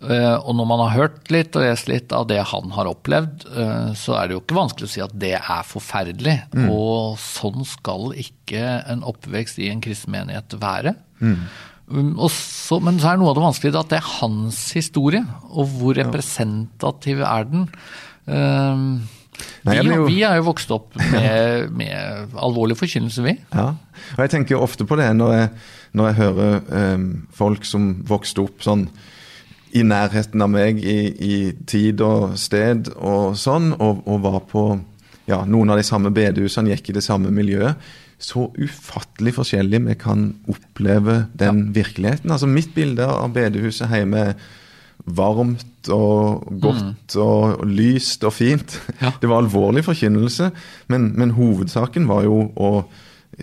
Uh, 0.05 0.37
og 0.37 0.53
når 0.59 0.69
man 0.69 0.83
har 0.85 0.95
hørt 0.95 1.31
litt 1.33 1.57
og 1.57 1.65
lest 1.65 1.89
litt 1.89 2.13
av 2.15 2.29
det 2.29 2.41
han 2.51 2.75
har 2.77 2.91
opplevd, 2.91 3.47
uh, 3.57 3.91
så 3.99 4.19
er 4.21 4.29
det 4.29 4.37
jo 4.37 4.43
ikke 4.45 4.59
vanskelig 4.59 4.91
å 4.91 4.93
si 4.95 5.03
at 5.03 5.15
det 5.19 5.35
er 5.41 5.67
forferdelig. 5.67 6.37
Mm. 6.55 6.69
Og 6.71 7.19
sånn 7.23 7.67
skal 7.67 8.13
ikke 8.23 8.63
en 8.93 9.03
oppvekst 9.11 9.59
i 9.65 9.71
en 9.73 9.83
kristen 9.83 10.15
menighet 10.15 10.59
være. 10.63 10.95
Mm. 11.25 11.41
Um, 11.91 12.15
så, 12.31 12.79
men 12.85 13.03
så 13.03 13.11
er 13.11 13.21
noe 13.21 13.33
av 13.33 13.41
det 13.41 13.47
vanskelige 13.49 13.83
at 13.83 13.91
det 13.91 13.99
er 13.99 14.13
hans 14.21 14.63
historie, 14.77 15.25
og 15.51 15.75
hvor 15.75 15.99
representativ 15.99 17.25
er 17.27 17.51
den? 17.51 17.67
Um, 18.31 18.87
Nei, 19.65 19.79
vi, 19.81 19.95
jo... 19.95 20.05
vi, 20.05 20.19
er 20.27 20.39
jo 20.41 20.45
vokst 20.51 20.73
opp 20.75 20.93
med, 20.99 21.71
med 21.79 22.37
alvorlig 22.37 22.77
forkynnelse, 22.77 23.25
vi. 23.25 23.39
Ja, 23.55 23.71
og 24.17 24.21
jeg 24.21 24.33
tenker 24.35 24.61
ofte 24.61 24.85
på 24.89 24.99
det 25.01 25.09
når 25.17 25.35
jeg, 25.39 25.51
når 25.97 26.11
jeg 26.11 26.19
hører 26.21 26.57
um, 26.69 27.07
folk 27.33 27.65
som 27.69 27.93
vokste 28.09 28.45
opp 28.45 28.65
sånn 28.65 28.89
i 29.75 29.83
nærheten 29.83 30.43
av 30.45 30.53
meg 30.53 30.79
i, 30.85 30.99
i 31.11 31.37
tid 31.67 32.03
og 32.05 32.37
sted 32.39 32.93
og 32.95 33.35
sånn, 33.39 33.73
og, 33.75 34.05
og, 34.07 34.21
var 34.23 34.43
på 34.51 34.65
ja, 35.27 35.41
noen 35.49 35.73
av 35.73 35.81
de 35.81 35.87
samme 35.87 36.13
bedehusene, 36.15 36.71
gikk 36.75 36.93
i 36.93 36.99
det 36.99 37.05
samme 37.07 37.33
miljøet. 37.35 37.81
Så 38.21 38.47
ufattelig 38.55 39.35
forskjellig 39.35 39.81
vi 39.89 39.97
kan 39.99 40.29
oppleve 40.51 41.25
den 41.35 41.65
ja. 41.65 41.71
virkeligheten. 41.81 42.31
Altså 42.31 42.47
Mitt 42.47 42.71
bilde 42.77 43.09
av 43.09 43.33
bedehuset 43.35 43.91
hjemme 43.91 44.29
varmt 45.05 45.91
og 45.93 46.45
godt 46.63 47.17
mm. 47.17 47.23
og 47.23 47.65
lyst 47.69 48.25
og 48.25 48.33
fint. 48.33 48.81
Ja. 49.03 49.13
Det 49.21 49.29
var 49.29 49.43
alvorlig 49.43 49.85
forkynnelse, 49.85 50.51
men, 50.89 51.11
men, 51.19 51.35
hovedsaken 51.37 52.09
var 52.09 52.25
jo 52.29 52.45
å 52.57 52.77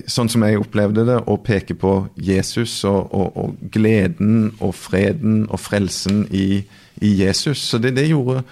Sånn 0.07 0.29
som 0.31 0.45
jeg 0.47 0.55
opplevde 0.55 1.03
det, 1.03 1.17
å 1.27 1.33
peke 1.43 1.75
på 1.75 1.89
Jesus 2.15 2.77
og, 2.87 3.09
og, 3.11 3.33
og 3.35 3.71
gleden 3.75 4.53
og 4.63 4.71
freden 4.79 5.41
og 5.51 5.59
frelsen 5.59 6.21
i, 6.31 6.61
i 7.03 7.09
Jesus. 7.19 7.59
Så 7.59 7.75
det, 7.83 7.91
det, 7.97 8.05
gjorde 8.07 8.45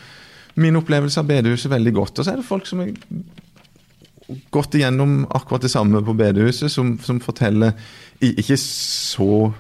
min 0.59 0.75
opplevelse 0.75 1.21
av 1.23 1.29
bedehuset 1.29 1.71
veldig 1.71 1.93
godt. 1.95 2.19
Og 2.19 2.27
så 2.27 2.33
er 2.33 2.41
det 2.41 2.49
folk 2.49 2.67
som 2.67 2.83
har 2.83 2.91
gått 4.51 4.75
igjennom 4.81 5.21
akkurat 5.31 5.63
det 5.63 5.71
samme 5.71 6.03
på 6.03 6.17
bedehuset, 6.19 6.67
som, 6.75 6.97
som 7.07 7.23
forteller 7.23 7.71
ikke 8.19 8.59
så 8.59 9.53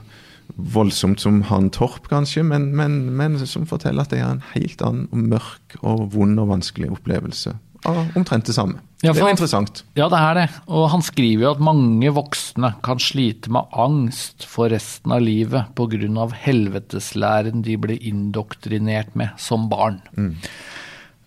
voldsomt 0.55 1.21
som 1.21 1.41
han 1.49 1.69
Torp, 1.73 2.07
kanskje, 2.11 2.43
men, 2.43 2.71
men, 2.75 3.01
men, 3.15 3.39
som 3.47 3.67
forteller 3.69 4.05
at 4.05 4.13
det 4.13 4.21
er 4.21 4.33
en 4.33 4.45
helt 4.53 4.81
annen 4.85 5.07
og 5.11 5.25
mørk 5.35 5.79
og 5.81 6.07
vond 6.15 6.41
og 6.41 6.53
vanskelig 6.55 6.91
opplevelse 6.97 7.55
av 7.87 7.99
omtrent 8.17 8.49
det 8.49 8.55
samme. 8.55 8.81
Ja, 8.99 9.13
det 9.15 9.23
er 9.23 9.31
interessant. 9.31 9.83
Ja, 9.95 10.09
det 10.11 10.19
er 10.19 10.35
det. 10.35 10.47
Og 10.67 10.89
han 10.91 11.03
skriver 11.05 11.45
jo 11.45 11.51
at 11.53 11.61
mange 11.63 12.11
voksne 12.11 12.73
kan 12.83 12.99
slite 12.99 13.51
med 13.55 13.71
angst 13.71 14.43
for 14.49 14.71
resten 14.73 15.13
av 15.15 15.23
livet 15.23 15.71
pga. 15.77 16.27
helveteslæren 16.43 17.63
de 17.63 17.77
ble 17.79 17.95
indoktrinert 17.95 19.15
med 19.15 19.29
som 19.37 19.69
barn. 19.71 20.01
Mm. 20.17 20.35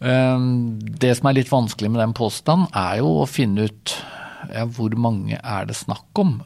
Um, 0.02 0.78
det 0.82 1.16
som 1.16 1.30
er 1.30 1.38
litt 1.38 1.52
vanskelig 1.52 1.90
med 1.90 2.02
den 2.02 2.12
påstanden, 2.12 2.68
er 2.74 3.00
jo 3.00 3.22
å 3.22 3.30
finne 3.30 3.70
ut 3.70 3.96
ja, 4.52 4.66
hvor 4.66 4.92
mange 4.98 5.38
er 5.38 5.64
det 5.64 5.78
snakk 5.78 6.10
om. 6.18 6.40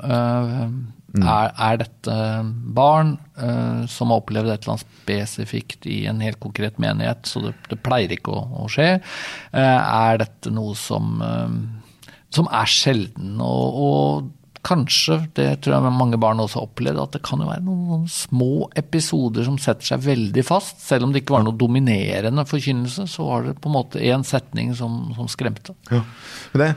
Uh, 1.17 1.23
mm. 1.23 1.29
er, 1.33 1.53
er, 1.69 1.81
dette 1.81 2.17
barn 2.77 3.17
uh, 3.41 3.85
som 3.91 4.13
har 4.13 4.23
opplevd 4.23 4.53
et 4.53 4.63
eller 4.65 4.77
annet 4.77 4.87
spesifikt 5.03 5.89
i 5.89 6.03
en 6.11 6.23
helt 6.25 6.41
konkret 6.43 6.81
menighet, 6.83 7.27
så 7.29 7.47
det, 7.47 7.55
det 7.71 7.81
pleier 7.85 8.13
ikke 8.17 8.35
å, 8.35 8.45
å 8.65 8.71
skje? 8.73 8.97
Uh, 9.55 9.81
er 9.81 10.23
dette 10.25 10.53
noe 10.55 10.77
som, 10.79 11.21
som 12.35 12.51
er 12.53 12.71
sjelden? 12.71 13.39
Og, 13.41 13.81
og, 13.87 14.33
kanskje, 14.67 15.21
det 15.39 15.61
tror 15.63 15.77
jeg 15.77 15.95
mange 15.95 16.19
barn 16.19 16.41
også 16.43 16.59
har 16.59 16.65
opplevd, 16.67 16.99
at 16.99 17.13
det 17.15 17.23
kan 17.27 17.43
jo 17.43 17.47
være 17.47 17.63
noen 17.63 18.07
små 18.11 18.67
episoder 18.75 19.47
som 19.47 19.61
setter 19.63 19.93
seg 19.93 20.03
veldig 20.03 20.43
fast. 20.47 20.81
Selv 20.83 21.07
om 21.07 21.13
det 21.15 21.23
ikke 21.23 21.37
var 21.37 21.45
noe 21.47 21.55
dominerende 21.55 22.43
forkynnelse, 22.51 23.07
så 23.13 23.29
var 23.29 23.47
det 23.47 23.55
på 23.63 23.71
en 23.71 23.77
måte 23.77 24.03
én 24.03 24.27
setning 24.27 24.75
som, 24.75 25.05
som 25.15 25.31
skremte. 25.31 25.77
Ja, 25.93 26.03
det, 26.59 26.73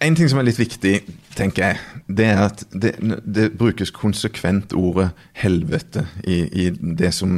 en 0.00 0.16
ting 0.18 0.28
som 0.30 0.40
er 0.40 0.46
litt 0.48 0.58
viktig, 0.58 0.94
tenker 1.36 1.62
jeg, 1.62 2.02
det 2.18 2.26
er 2.30 2.40
at 2.46 2.62
det, 2.72 2.94
det 3.22 3.46
brukes 3.58 3.92
konsekvent 3.94 4.74
ordet 4.76 5.10
'helvete' 5.38 6.06
i, 6.24 6.38
i, 6.46 6.64
det 6.70 7.12
som 7.14 7.36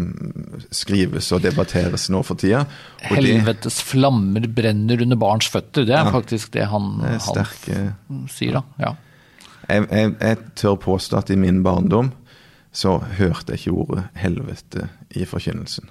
skrives 0.75 1.31
og 1.37 1.43
debatteres 1.45 2.09
nå 2.12 2.23
for 2.26 2.40
tida. 2.40 2.64
Og 3.11 3.19
Helvetes 3.19 3.81
det, 3.81 3.88
flammer 3.90 4.49
brenner 4.49 5.02
under 5.05 5.21
barns 5.21 5.50
føtter. 5.50 5.85
Det 5.88 5.97
er 5.97 6.09
ja, 6.09 6.14
faktisk 6.14 6.52
det 6.57 6.69
han, 6.73 6.88
det 7.02 7.19
sterke, 7.26 7.83
han 8.09 8.25
sier, 8.33 8.61
da. 8.61 8.64
Ja. 8.87 8.95
Jeg, 9.69 9.85
jeg, 9.90 10.14
jeg, 10.21 10.40
tør 10.57 10.81
påstå 10.81 11.21
at 11.21 11.35
i 11.35 11.37
min 11.37 11.62
barndom 11.67 12.12
så 12.73 12.99
hørte 13.19 13.52
jeg 13.52 13.61
ikke 13.61 13.78
ordet 13.85 14.09
'helvete' 14.17 14.88
i 15.17 15.28
forkynnelsen. 15.28 15.90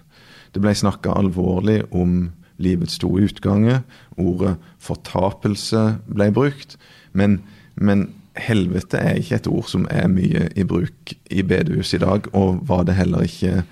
Det 0.54 0.64
ble 0.64 0.74
snakka 0.74 1.14
alvorlig 1.14 1.84
om 1.92 2.32
livets 2.58 2.98
to 3.02 3.10
utganger. 3.20 3.84
Ordet 4.18 4.58
'fortapelse' 4.80 6.00
ble 6.08 6.32
brukt. 6.32 6.78
Men, 7.14 7.42
men, 7.76 8.14
helvete 8.38 9.00
er 9.02 9.18
ikke 9.18 9.36
et 9.36 9.48
ord 9.50 9.66
som 9.66 9.88
er 9.90 10.06
mye 10.08 10.50
i 10.54 10.64
bruk 10.64 11.14
i 11.34 11.42
bedehus 11.42 11.96
i 11.98 11.98
dag, 11.98 12.28
og 12.38 12.60
var 12.70 12.84
det 12.86 12.94
heller 12.94 13.26
ikke 13.26 13.64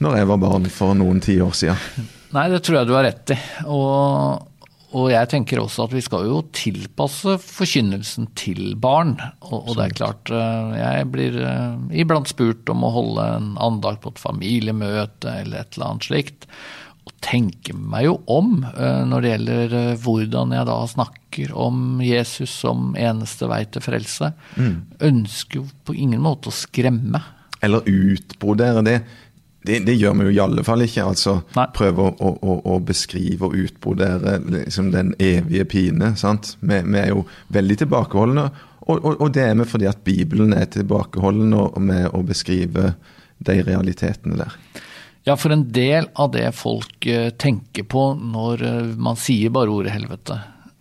når 0.00 0.16
jeg 0.16 0.28
var 0.28 0.40
barn 0.40 0.68
for 0.72 0.96
noen 0.96 1.20
tiår 1.20 1.52
siden. 1.52 2.06
Nei, 2.32 2.46
det 2.48 2.62
tror 2.64 2.78
jeg 2.78 2.88
du 2.88 2.94
har 2.96 3.04
rett 3.04 3.34
i. 3.34 3.36
Og 3.68 4.46
og 4.90 5.06
jeg 5.12 5.28
tenker 5.30 5.60
også 5.62 5.84
at 5.86 5.92
vi 5.94 6.02
skal 6.02 6.24
jo 6.26 6.40
tilpasse 6.56 7.36
forkynnelsen 7.44 8.26
til 8.38 8.74
barn. 8.80 9.14
Og, 9.46 9.60
og 9.60 9.76
det 9.78 9.84
er 9.84 9.96
klart, 10.00 10.32
eh, 10.34 10.72
jeg 10.80 11.06
blir 11.14 11.36
eh, 11.46 11.76
iblant 12.02 12.30
spurt 12.30 12.70
om 12.72 12.82
å 12.82 12.90
holde 12.96 13.26
en 13.36 13.52
andakt 13.62 14.02
på 14.02 14.10
et 14.10 14.22
familiemøte 14.22 15.36
eller 15.44 15.62
et 15.62 15.78
eller 15.78 15.92
annet 15.92 16.08
slikt. 16.08 16.48
Og 17.20 17.26
tenker 17.30 17.76
meg 17.76 18.06
jo 18.06 18.14
om 18.32 18.62
eh, 18.64 19.02
når 19.06 19.22
det 19.22 19.30
gjelder 19.30 19.74
hvordan 20.00 20.54
jeg 20.56 20.66
da 20.66 20.76
snakker 20.88 21.52
om 21.52 22.00
Jesus 22.02 22.52
som 22.62 22.94
eneste 22.98 23.48
vei 23.50 23.64
til 23.70 23.84
frelse. 23.84 24.32
Mm. 24.56 24.76
Ønsker 25.10 25.60
jo 25.60 25.66
på 25.84 25.94
ingen 25.94 26.22
måte 26.24 26.50
å 26.50 26.54
skremme. 26.54 27.20
Eller 27.60 27.84
utbrodere 27.86 28.84
det. 28.86 28.96
Det, 29.60 29.82
det, 29.84 29.98
gjør 30.00 30.14
vi 30.16 30.30
jo 30.30 30.32
i 30.32 30.40
alle 30.40 30.64
fall 30.64 30.86
ikke. 30.86 31.04
altså 31.04 31.36
Nei. 31.56 31.66
Prøve 31.76 32.08
å, 32.08 32.32
å, 32.40 32.56
å, 32.72 32.78
beskrive 32.80 33.50
og 33.50 33.56
utbrodere 33.60 34.38
liksom 34.40 34.88
den 34.94 35.12
evige 35.20 35.68
pine. 35.68 36.14
sant? 36.16 36.54
Vi, 36.60 36.80
vi 36.86 37.00
er 37.02 37.12
jo 37.12 37.26
veldig 37.52 37.82
tilbakeholdne, 37.82 38.48
og, 38.80 38.94
og, 38.96 39.20
og, 39.20 39.26
det 39.36 39.44
er 39.44 39.58
vi 39.60 39.68
fordi 39.68 39.86
at 39.90 40.00
Bibelen 40.06 40.54
er 40.56 40.70
tilbakeholden 40.72 41.52
med 41.84 42.08
å 42.16 42.24
beskrive 42.26 42.94
de 43.44 43.58
realitetene 43.66 44.40
der. 44.40 44.56
Ja, 45.28 45.36
for 45.36 45.52
en 45.52 45.66
del 45.72 46.08
av 46.14 46.32
det 46.32 46.48
folk 46.56 47.06
eh, 47.06 47.28
tenker 47.36 47.84
på 47.84 48.06
når 48.16 48.64
eh, 48.64 48.94
man 48.96 49.18
sier 49.20 49.52
bare 49.52 49.72
ordet 49.72 49.92
helvete, 49.92 50.38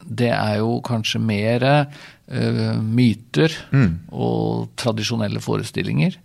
det 0.09 0.31
er 0.31 0.59
jo 0.61 0.79
kanskje 0.81 1.19
mer 1.21 1.63
uh, 1.69 2.79
myter 2.81 3.53
mm. 3.69 4.09
og 4.09 4.71
tradisjonelle 4.79 5.37
forestillinger 5.43 6.15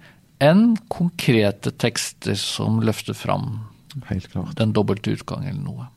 enn 0.41 0.71
konkrete 0.89 1.69
tekster 1.77 2.39
som 2.41 2.81
løfter 2.81 3.13
fram 3.19 3.59
den 4.57 4.73
dobbelte 4.73 5.13
utgang 5.19 5.45
eller 5.45 5.61
noe. 5.61 5.91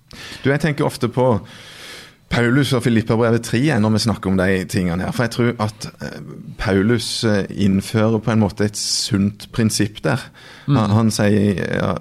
Du, 0.44 0.52
Jeg 0.52 0.60
tenker 0.66 0.84
ofte 0.84 1.08
på 1.08 1.30
Paulus 2.30 2.74
og 2.76 2.84
Filippabrevet 2.84 3.46
3 3.48 3.62
når 3.80 3.94
vi 3.96 4.02
snakker 4.04 4.32
om 4.32 4.40
de 4.40 4.64
tingene 4.70 5.06
her. 5.06 5.14
For 5.16 5.26
jeg 5.26 5.34
tror 5.36 5.52
at 5.64 5.88
eh, 6.04 6.18
Paulus 6.60 7.24
eh, 7.24 7.46
innfører 7.50 8.20
på 8.24 8.34
en 8.34 8.44
måte 8.44 8.68
et 8.68 8.80
sunt 8.80 9.48
prinsipp 9.56 10.02
der. 10.06 10.26
Mm. 10.68 10.76
Han, 10.76 10.96
han, 10.98 11.14
sier, 11.14 11.96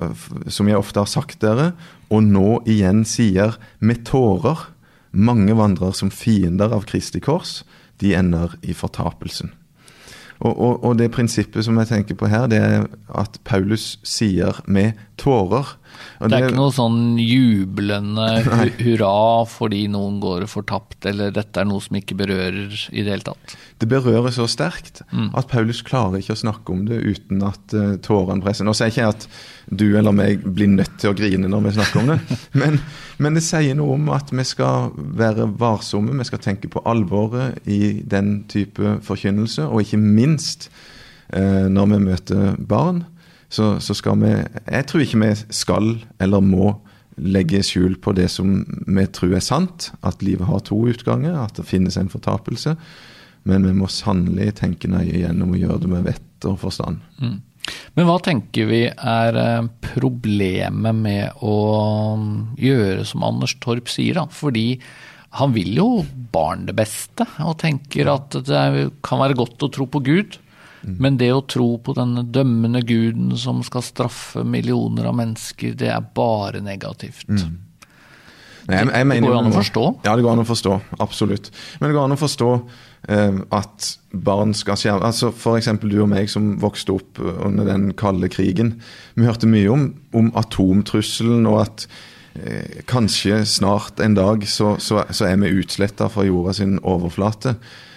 som 0.51 0.69
jeg 0.69 0.81
ofte 0.81 1.03
har 1.03 1.11
sagt 1.11 1.39
dere, 1.45 1.71
og 2.11 2.27
nå 2.27 2.61
igjen 2.71 3.05
sier 3.07 3.57
med 3.79 4.05
tårer, 4.09 4.69
mange 5.17 5.55
vandrer 5.57 5.95
som 5.97 6.11
fiender 6.13 6.75
av 6.75 6.85
Kristi 6.91 7.23
kors, 7.25 7.63
de 8.03 8.13
ender 8.19 8.59
i 8.67 8.75
fortapelsen. 8.77 9.55
Og, 10.45 10.53
og, 10.53 10.85
og, 10.85 10.99
det 10.99 11.09
prinsippet 11.15 11.65
som 11.65 11.79
jeg 11.81 11.89
tenker 11.89 12.19
på 12.19 12.29
her, 12.29 12.45
det 12.51 12.61
er 12.61 12.85
at 13.17 13.39
Paulus 13.49 13.97
sier 14.05 14.59
med 14.69 14.99
tårer. 15.21 15.77
Det 16.21 16.33
er 16.33 16.47
ikke 16.47 16.59
noe 16.59 16.75
sånn 16.75 17.17
jublende 17.21 18.29
hurra 18.85 19.45
fordi 19.51 19.85
noen 19.93 20.21
går 20.23 20.47
fortapt, 20.51 20.99
eller 21.09 21.35
dette 21.35 21.61
er 21.61 21.69
noe 21.69 21.83
som 21.85 21.99
ikke 21.99 22.19
berører 22.19 22.73
i 22.93 23.05
det 23.05 23.13
hele 23.15 23.27
tatt? 23.27 23.57
Det 23.81 23.89
berører 23.91 24.33
så 24.33 24.49
sterkt 24.51 25.03
mm. 25.11 25.33
at 25.37 25.51
Paulus 25.51 25.83
klarer 25.87 26.23
ikke 26.23 26.37
å 26.37 26.43
snakke 26.47 26.73
om 26.73 26.87
det 26.89 27.03
uten 27.05 27.43
at 27.45 27.77
uh, 27.77 27.97
tårene 28.01 28.45
presser. 28.45 28.65
Nå 28.65 28.73
sier 28.77 28.89
jeg 28.89 28.97
ikke 28.97 29.11
at 29.13 29.29
du 29.67 29.87
eller 29.99 30.15
meg 30.15 30.45
blir 30.47 30.71
nødt 30.71 30.95
til 31.03 31.11
å 31.11 31.17
grine 31.19 31.51
når 31.51 31.65
vi 31.67 31.75
snakker 31.77 32.03
om 32.03 32.13
det, 32.15 32.19
men, 32.61 32.79
men 33.23 33.37
det 33.37 33.45
sier 33.45 33.77
noe 33.79 33.99
om 33.99 34.11
at 34.15 34.31
vi 34.33 34.47
skal 34.47 34.93
være 34.95 35.51
varsomme, 35.61 36.17
vi 36.17 36.29
skal 36.29 36.43
tenke 36.45 36.71
på 36.73 36.85
alvoret 36.87 37.67
i 37.69 37.99
den 38.07 38.39
type 38.51 38.99
forkynnelse, 39.05 39.67
og 39.67 39.83
ikke 39.83 40.01
minst 40.01 40.27
minst 40.37 40.71
eh, 41.33 41.67
når 41.71 41.93
vi 41.93 42.03
møter 42.05 42.57
barn, 42.59 43.05
så, 43.49 43.77
så, 43.81 43.95
skal 43.95 44.19
vi 44.23 44.33
Jeg 44.33 44.87
tror 44.89 45.05
ikke 45.05 45.23
vi 45.23 45.33
skal 45.55 45.93
eller 46.23 46.45
må 46.45 46.75
legge 47.17 47.63
skjul 47.65 47.97
på 48.03 48.13
det 48.17 48.29
som 48.29 48.59
vi 48.85 49.07
tror 49.09 49.39
er 49.39 49.45
sant, 49.45 49.91
at 50.05 50.25
livet 50.25 50.49
har 50.51 50.65
to 50.67 50.83
utganger, 50.91 51.39
at 51.41 51.57
det 51.57 51.65
finnes 51.69 51.97
en 51.97 52.13
fortapelse. 52.13 52.75
Men 53.49 53.65
vi 53.65 53.73
må 53.79 53.89
sannelig 53.89 54.59
tenke 54.61 54.91
nøye 54.91 55.23
gjennom 55.23 55.55
å 55.55 55.61
gjøre 55.61 55.85
det 55.85 55.93
med 55.95 56.09
vett 56.11 56.49
og 56.49 56.59
forstand. 56.61 57.01
Mm. 57.23 57.39
Men 57.97 58.09
hva 58.09 58.19
tenker 58.23 58.69
vi 58.69 58.83
er 58.91 59.39
eh, 59.41 59.69
problemet 59.95 60.99
med 60.99 61.43
å 61.43 61.57
gjøre 62.61 63.07
som 63.09 63.25
Anders 63.27 63.57
Torp 63.63 63.89
sier, 63.91 64.21
da? 64.21 64.27
Fordi 64.31 64.69
han 65.37 65.53
vil 65.57 65.75
jo 65.77 65.89
barn 66.33 66.67
det 66.69 66.77
beste, 66.79 67.27
og 67.45 67.59
tenker 67.61 68.13
at 68.13 68.39
det 68.47 68.91
kan 69.05 69.21
være 69.23 69.39
godt 69.39 69.67
å 69.67 69.73
tro 69.73 69.89
på 69.91 70.03
Gud. 70.07 70.39
Mm. 70.87 70.97
Men 71.03 71.21
det 71.21 71.33
å 71.35 71.45
tro 71.51 71.69
på 71.83 71.95
denne 71.97 72.23
dømmende 72.23 72.83
guden 72.87 73.35
som 73.39 73.63
skal 73.67 73.85
straffe 73.85 74.45
millioner 74.47 75.11
av 75.11 75.17
mennesker, 75.19 75.77
det 75.79 75.91
er 75.93 76.11
bare 76.17 76.63
negativt. 76.65 77.29
Mm. 77.29 77.63
Nei, 78.67 78.81
jeg, 78.81 78.91
jeg 78.91 79.09
det 79.11 79.21
går 79.23 79.31
jo 79.35 79.39
an 79.39 79.53
å 79.53 79.55
forstå? 79.55 79.85
Ja, 80.07 80.17
det 80.17 80.27
går 80.27 80.33
an 80.33 80.43
å 80.43 80.49
forstå. 80.49 80.81
Absolutt. 81.03 81.53
Men 81.79 81.91
det 81.91 81.95
går 81.99 82.09
an 82.09 82.17
å 82.17 82.19
forstå 82.19 82.51
eh, 83.15 83.39
at 83.61 83.93
barn 84.27 84.57
skal 84.59 84.81
skjerme 84.81 85.07
altså 85.07 85.31
F.eks. 85.31 85.71
du 85.85 86.01
og 86.01 86.11
meg 86.11 86.33
som 86.33 86.57
vokste 86.63 86.97
opp 86.97 87.23
under 87.23 87.69
den 87.69 87.93
kalde 87.99 88.31
krigen. 88.33 88.77
Vi 89.15 89.29
hørte 89.29 89.51
mye 89.51 89.71
om, 89.71 89.89
om 90.19 90.33
atomtrusselen 90.39 91.47
og 91.51 91.63
at 91.67 91.89
Eh, 92.45 92.83
kanskje 92.85 93.45
snart 93.47 94.01
en 94.01 94.15
dag 94.15 94.49
så, 94.49 94.77
så, 94.79 95.05
så 95.11 95.29
er 95.29 95.39
vi 95.41 95.55
utsletta 95.57 96.09
fra 96.13 96.27
jorda 96.27 96.53
sin 96.57 96.79
overflate. 96.83 97.55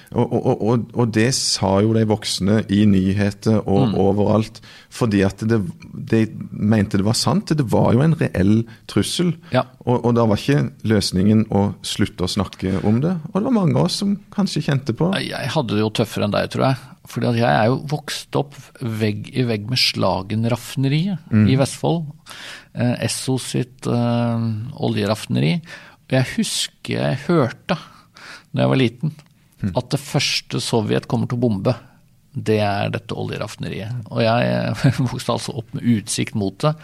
Og, 0.09 0.31
og, 0.33 0.61
og, 0.65 0.85
og, 0.95 1.11
det 1.13 1.29
sa 1.37 1.75
jo 1.85 1.93
de 1.93 2.01
voksne 2.09 2.63
i 2.73 2.81
nyheter 2.89 3.59
og 3.59 3.91
mm. 3.91 3.97
overalt, 4.01 4.59
fordi 4.89 5.21
at 5.25 5.43
de, 5.45 5.59
de, 5.93 6.23
mente 6.49 6.97
det 6.97 7.05
var 7.05 7.17
sant. 7.17 7.53
Det 7.53 7.67
var 7.69 7.93
jo 7.93 8.01
en 8.01 8.15
reell 8.17 8.63
trussel. 8.89 9.35
Ja. 9.53 9.67
Og, 9.85 10.01
og 10.01 10.15
da 10.17 10.25
var 10.29 10.41
ikke 10.41 10.89
løsningen 10.89 11.45
å 11.53 11.69
slutte 11.85 12.25
å 12.25 12.31
snakke 12.31 12.79
om 12.81 13.03
det. 13.05 13.15
Og 13.29 13.37
det 13.37 13.45
var 13.51 13.57
mange 13.59 13.77
av 13.77 13.89
oss 13.89 13.99
som 14.01 14.17
kanskje 14.33 14.65
kjente 14.69 14.97
på 14.97 15.11
Jeg 15.21 15.53
hadde 15.53 15.77
det 15.77 15.83
jo 15.83 15.93
tøffere 16.01 16.25
enn 16.25 16.33
deg, 16.33 16.49
tror 16.55 16.71
jeg. 16.71 16.81
Fordi 17.09 17.31
jeg 17.39 17.49
er 17.49 17.69
jo 17.69 17.79
vokst 17.89 18.37
opp 18.37 18.57
vegg 18.81 19.31
i 19.33 19.45
vegg 19.49 19.69
med 19.69 19.81
Slagen-raffineriet 19.81 21.29
mm. 21.29 21.47
i 21.49 21.55
Vestfold. 21.57 22.03
Eh, 22.73 22.95
Esso 23.05 23.37
sitt 23.41 23.89
eh, 23.89 24.49
oljeraffineri. 24.89 25.55
Og 26.09 26.17
jeg 26.17 26.33
husker 26.35 26.97
jeg 26.97 27.23
hørte, 27.27 27.77
da 28.49 28.63
jeg 28.63 28.73
var 28.73 28.81
liten. 28.81 29.17
At 29.67 29.93
det 29.93 29.99
første 30.01 30.61
Sovjet 30.63 31.07
kommer 31.11 31.29
til 31.29 31.39
å 31.39 31.43
bombe, 31.43 31.75
det 32.33 32.59
er 32.63 32.91
dette 32.93 33.17
oljeraffineriet. 33.17 34.09
Og 34.13 34.21
jeg 34.23 34.99
vokste 35.11 35.35
altså 35.35 35.55
opp 35.59 35.73
med 35.75 35.87
utsikt 35.97 36.37
mot 36.39 36.55
det. 36.63 36.75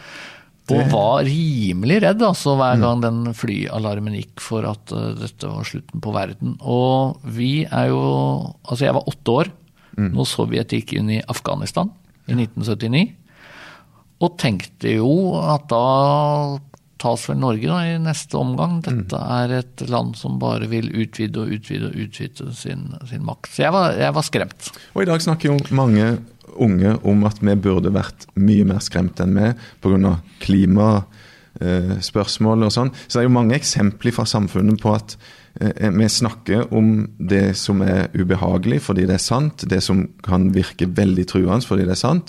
Og 0.73 0.87
var 0.89 1.19
rimelig 1.27 1.99
redd 2.01 2.23
altså, 2.25 2.55
hver 2.57 2.79
mm. 2.79 2.81
gang 2.81 3.01
den 3.03 3.19
flyalarmen 3.37 4.15
gikk 4.17 4.41
for 4.41 4.65
at 4.65 4.93
uh, 4.97 5.11
dette 5.19 5.49
var 5.51 5.67
slutten 5.67 6.01
på 6.01 6.13
verden. 6.15 6.55
Og 6.61 7.21
vi 7.37 7.67
er 7.69 7.91
jo 7.91 8.01
Altså, 8.65 8.87
jeg 8.87 8.95
var 8.97 9.11
åtte 9.11 9.35
år 9.43 9.51
mm. 9.93 10.09
når 10.15 10.29
Sovjet 10.31 10.73
gikk 10.73 10.95
inn 10.97 11.13
i 11.19 11.21
Afghanistan 11.21 11.93
i 12.25 12.33
1979. 12.33 13.05
Og 14.25 14.39
tenkte 14.41 14.95
jo 14.95 15.11
at 15.43 15.67
da 15.69 15.85
tas 17.01 17.25
vel 17.29 17.39
Norge 17.41 17.67
da, 17.67 17.81
i 17.83 17.97
neste 17.99 18.37
omgang. 18.39 18.77
Dette 18.85 19.19
er 19.19 19.57
et 19.59 19.83
land 19.91 20.15
som 20.19 20.39
bare 20.41 20.69
vil 20.71 20.87
utvide 20.93 21.43
og 21.43 21.51
utvide 21.57 21.89
og 21.89 21.95
utvide 22.05 22.43
sin, 22.55 22.81
sin 23.09 23.25
makt. 23.27 23.51
Så 23.51 23.65
jeg 23.65 23.75
var, 23.75 23.87
jeg 23.99 24.15
var 24.15 24.25
skremt. 24.25 24.61
Og 24.93 24.99
i 25.03 25.09
dag 25.09 25.19
snakker 25.23 25.51
jo 25.51 25.57
mange 25.75 26.05
unge 26.55 26.95
om 27.03 27.23
at 27.27 27.41
vi 27.43 27.55
burde 27.59 27.91
vært 27.93 28.25
mye 28.39 28.63
mer 28.67 28.79
skremt 28.83 29.19
enn 29.23 29.35
vi 29.35 29.53
pga. 29.83 30.13
klimaspørsmål 30.45 32.63
og 32.67 32.71
sånn. 32.73 32.91
Så 33.07 33.13
det 33.17 33.21
er 33.23 33.29
jo 33.29 33.39
mange 33.39 33.57
eksempler 33.57 34.11
fra 34.15 34.25
samfunnet 34.29 34.77
på 34.81 34.89
at 34.95 35.09
eh, 35.59 35.91
vi 35.91 36.09
snakker 36.09 36.73
om 36.75 36.87
det 37.17 37.57
som 37.59 37.81
er 37.83 38.07
ubehagelig 38.15 38.79
fordi 38.87 39.05
det 39.09 39.15
er 39.17 39.25
sant, 39.25 39.67
det 39.67 39.81
som 39.83 39.97
kan 40.25 40.53
virke 40.55 40.85
veldig 40.87 41.25
truende 41.31 41.67
fordi 41.67 41.83
det 41.87 41.95
er 41.97 42.05
sant. 42.05 42.27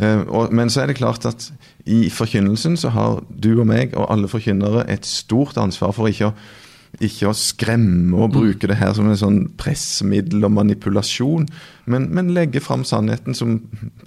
Eh, 0.00 0.20
men 0.50 0.70
så 0.70 0.80
er 0.82 0.86
det 0.90 1.00
klart 1.00 1.22
at 1.28 1.40
i 1.84 2.08
forkynnelsen 2.12 2.78
så 2.80 2.92
har 2.94 3.22
du 3.28 3.54
og 3.58 3.66
meg 3.68 3.96
og 3.96 4.08
alle 4.12 4.28
forkynnere 4.30 4.86
et 4.92 5.04
stort 5.08 5.58
ansvar 5.60 5.92
for 5.92 6.08
ikke 6.08 6.30
å, 6.30 6.34
ikke 7.04 7.28
å 7.28 7.34
skremme 7.36 8.16
og 8.24 8.32
bruke 8.32 8.68
det 8.70 8.78
her 8.80 8.94
som 8.96 9.10
en 9.10 9.18
sånn 9.20 9.40
pressmiddel 9.60 10.46
og 10.46 10.54
manipulasjon, 10.56 11.44
men, 11.90 12.06
men 12.16 12.32
legge 12.36 12.62
fram 12.64 12.86
sannheten, 12.88 13.36
som 13.36 13.58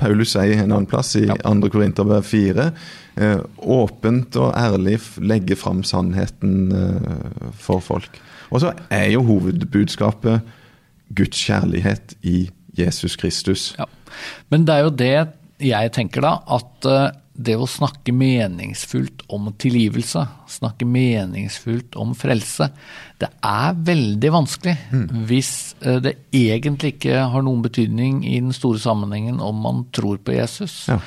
Paulus 0.02 0.34
sier 0.34 0.56
en 0.58 0.72
annen 0.72 0.90
plass, 0.90 1.14
i 1.20 1.28
ja. 1.28 1.38
2. 1.44 1.70
Korinterbrev 1.74 2.26
4. 2.26 2.70
Eh, 3.18 3.44
åpent 3.78 4.40
og 4.42 4.56
ærlig 4.58 4.98
legge 5.22 5.58
fram 5.60 5.84
sannheten 5.86 6.72
eh, 6.74 7.52
for 7.62 7.84
folk. 7.84 8.18
Og 8.50 8.64
så 8.64 8.74
er 8.94 9.12
jo 9.12 9.26
hovedbudskapet 9.28 10.56
Guds 11.18 11.46
kjærlighet 11.46 12.18
i 12.26 12.48
Jesus 12.78 13.18
Kristus. 13.20 13.74
Ja. 13.78 13.86
Men 14.50 14.66
det 14.66 14.76
er 14.76 14.86
jo 14.86 14.94
det 14.96 15.16
jeg 15.68 15.94
tenker 15.96 16.24
da 16.24 16.38
at 16.58 16.88
eh, 16.90 17.10
det 17.38 17.54
å 17.54 17.68
snakke 17.70 18.14
meningsfullt 18.18 19.24
om 19.34 19.52
tilgivelse, 19.62 20.24
snakke 20.50 20.88
meningsfullt 20.90 21.98
om 22.02 22.16
frelse, 22.18 22.72
det 23.22 23.30
er 23.46 23.78
veldig 23.88 24.32
vanskelig 24.34 24.74
mm. 24.90 25.06
hvis 25.30 25.52
eh, 25.86 26.00
det 26.04 26.16
egentlig 26.36 26.96
ikke 26.96 27.28
har 27.34 27.46
noen 27.46 27.62
betydning 27.66 28.24
i 28.26 28.40
den 28.42 28.56
store 28.58 28.82
sammenhengen 28.82 29.42
om 29.44 29.62
man 29.64 29.86
tror 29.96 30.18
på 30.18 30.34
Jesus. 30.38 30.80
Ja. 30.90 30.98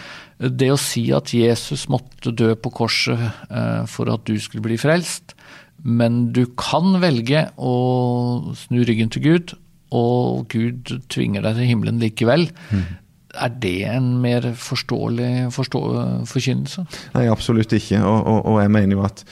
Det 0.40 0.70
å 0.72 0.78
si 0.80 1.08
at 1.12 1.34
Jesus 1.36 1.88
måtte 1.92 2.32
dø 2.32 2.54
på 2.54 2.72
korset 2.78 3.18
eh, 3.26 3.82
for 3.90 4.12
at 4.14 4.24
du 4.30 4.38
skulle 4.40 4.64
bli 4.70 4.78
frelst, 4.80 5.34
men 5.82 6.28
du 6.36 6.44
kan 6.60 7.00
velge 7.02 7.48
å 7.58 7.74
snu 8.66 8.82
ryggen 8.86 9.10
til 9.10 9.26
Gud, 9.26 9.54
og 9.90 10.46
Gud 10.52 10.92
tvinger 11.10 11.42
deg 11.42 11.58
til 11.58 11.72
himmelen 11.72 11.98
likevel. 11.98 12.52
Mm 12.70 12.90
er 13.34 13.54
det 13.62 13.78
en 13.90 14.10
mer 14.22 14.50
forståelig 14.58 15.50
forstå, 15.54 15.80
forkynnelse? 16.30 16.84
Nei, 17.14 17.28
absolutt 17.30 17.72
ikke. 17.76 18.02
Og, 18.02 18.26
og, 18.26 18.44
og, 18.44 18.60
jeg 18.62 18.72
mener 18.74 18.96
jo 18.96 19.04
at, 19.06 19.24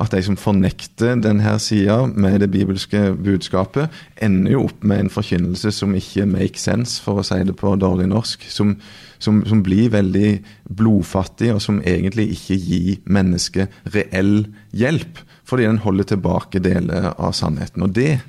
at 0.00 0.14
de 0.14 0.22
som 0.24 0.38
fornekter 0.40 1.18
denne 1.20 1.56
sida 1.62 2.04
med 2.06 2.40
det 2.44 2.50
bibelske 2.52 3.10
budskapet, 3.18 3.90
ender 4.22 4.54
jo 4.54 4.64
opp 4.68 4.84
med 4.84 5.06
en 5.06 5.12
forkynnelse 5.12 5.72
som 5.74 5.94
ikke 5.98 6.28
make 6.30 6.60
sense, 6.60 7.00
for 7.02 7.20
å 7.20 7.26
si 7.26 7.40
det 7.46 7.56
på 7.58 7.74
dårlig 7.80 8.08
norsk. 8.12 8.46
Som, 8.52 8.76
som, 9.20 9.42
som 9.48 9.64
blir 9.66 9.92
veldig 9.92 10.30
blodfattig, 10.70 11.52
og 11.54 11.62
som 11.64 11.82
egentlig 11.84 12.30
ikke 12.36 12.60
gir 12.60 13.00
mennesket 13.04 13.82
reell 13.94 14.46
hjelp. 14.72 15.24
Fordi 15.50 15.66
den 15.66 15.82
holder 15.82 16.12
tilbake 16.12 16.62
deler 16.62 17.10
av 17.16 17.34
sannheten. 17.34 17.82
Og 17.82 17.94
det, 17.96 18.20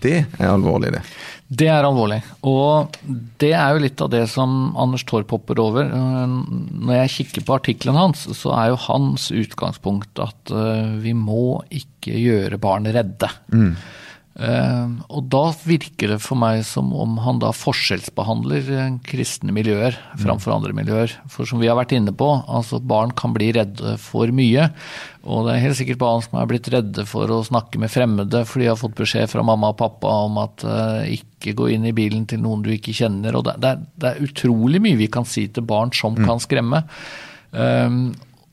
det 0.00 0.22
er 0.24 0.48
alvorlig, 0.48 0.94
det. 0.96 1.04
Det 1.48 1.68
er 1.72 1.86
alvorlig. 1.86 2.18
Og 2.44 2.96
det 3.40 3.54
er 3.56 3.72
jo 3.72 3.80
litt 3.80 4.02
av 4.04 4.10
det 4.12 4.26
som 4.28 4.74
Anders 4.76 5.06
Torp 5.08 5.30
hopper 5.32 5.60
over. 5.62 5.88
Når 5.88 6.92
jeg 6.98 7.14
kikker 7.14 7.46
på 7.46 7.56
artikkelen 7.56 7.96
hans, 7.96 8.26
så 8.36 8.52
er 8.52 8.72
jo 8.72 8.82
hans 8.84 9.30
utgangspunkt 9.32 10.20
at 10.20 10.52
eh, 10.52 10.98
vi 11.00 11.14
må 11.16 11.62
ikke 11.72 12.12
gjøre 12.20 12.60
barn 12.60 12.90
redde. 12.92 13.30
Mm. 13.48 13.72
Uh, 14.38 15.02
og 15.10 15.24
da 15.32 15.48
virker 15.66 16.12
det 16.12 16.20
for 16.22 16.38
meg 16.38 16.60
som 16.62 16.92
om 16.94 17.16
han 17.24 17.40
da 17.42 17.48
forskjellsbehandler 17.50 18.68
uh, 18.70 18.84
kristne 19.02 19.50
miljøer 19.50 19.96
framfor 20.22 20.54
andre 20.54 20.76
miljøer. 20.78 21.16
For 21.32 21.48
som 21.48 21.58
vi 21.58 21.66
har 21.66 21.74
vært 21.78 21.96
inne 21.96 22.14
på, 22.14 22.28
altså 22.46 22.78
barn 22.78 23.10
kan 23.18 23.34
bli 23.34 23.50
redde 23.56 23.96
for 23.98 24.30
mye. 24.30 24.68
Og 25.26 25.48
det 25.48 25.56
er 25.56 25.64
helt 25.66 25.80
sikkert 25.80 26.00
barn 26.04 26.22
som 26.22 26.38
er 26.38 26.46
blitt 26.52 26.70
redde 26.70 27.02
for 27.10 27.34
å 27.34 27.40
snakke 27.50 27.82
med 27.82 27.90
fremmede 27.90 28.44
fordi 28.46 28.68
de 28.68 28.70
har 28.70 28.78
fått 28.78 28.94
beskjed 29.00 29.26
fra 29.34 29.42
mamma 29.42 29.72
og 29.74 29.80
pappa 29.82 30.14
om 30.28 30.38
at 30.44 30.62
uh, 30.68 31.02
ikke 31.02 31.58
gå 31.58 31.72
inn 31.74 31.90
i 31.90 31.96
bilen 31.96 32.30
til 32.30 32.44
noen 32.44 32.62
du 32.62 32.70
ikke 32.76 32.94
kjenner. 32.94 33.34
Og 33.34 33.48
det, 33.50 33.58
er, 33.58 33.84
det 33.98 34.12
er, 34.12 34.24
utrolig 34.28 34.84
mye 34.86 35.02
vi 35.02 35.10
kan 35.10 35.26
si 35.26 35.48
til 35.50 35.66
barn 35.66 35.90
som 35.90 36.14
mm. 36.14 36.26
kan 36.30 36.46
skremme. 36.46 36.84
Um, 37.50 38.02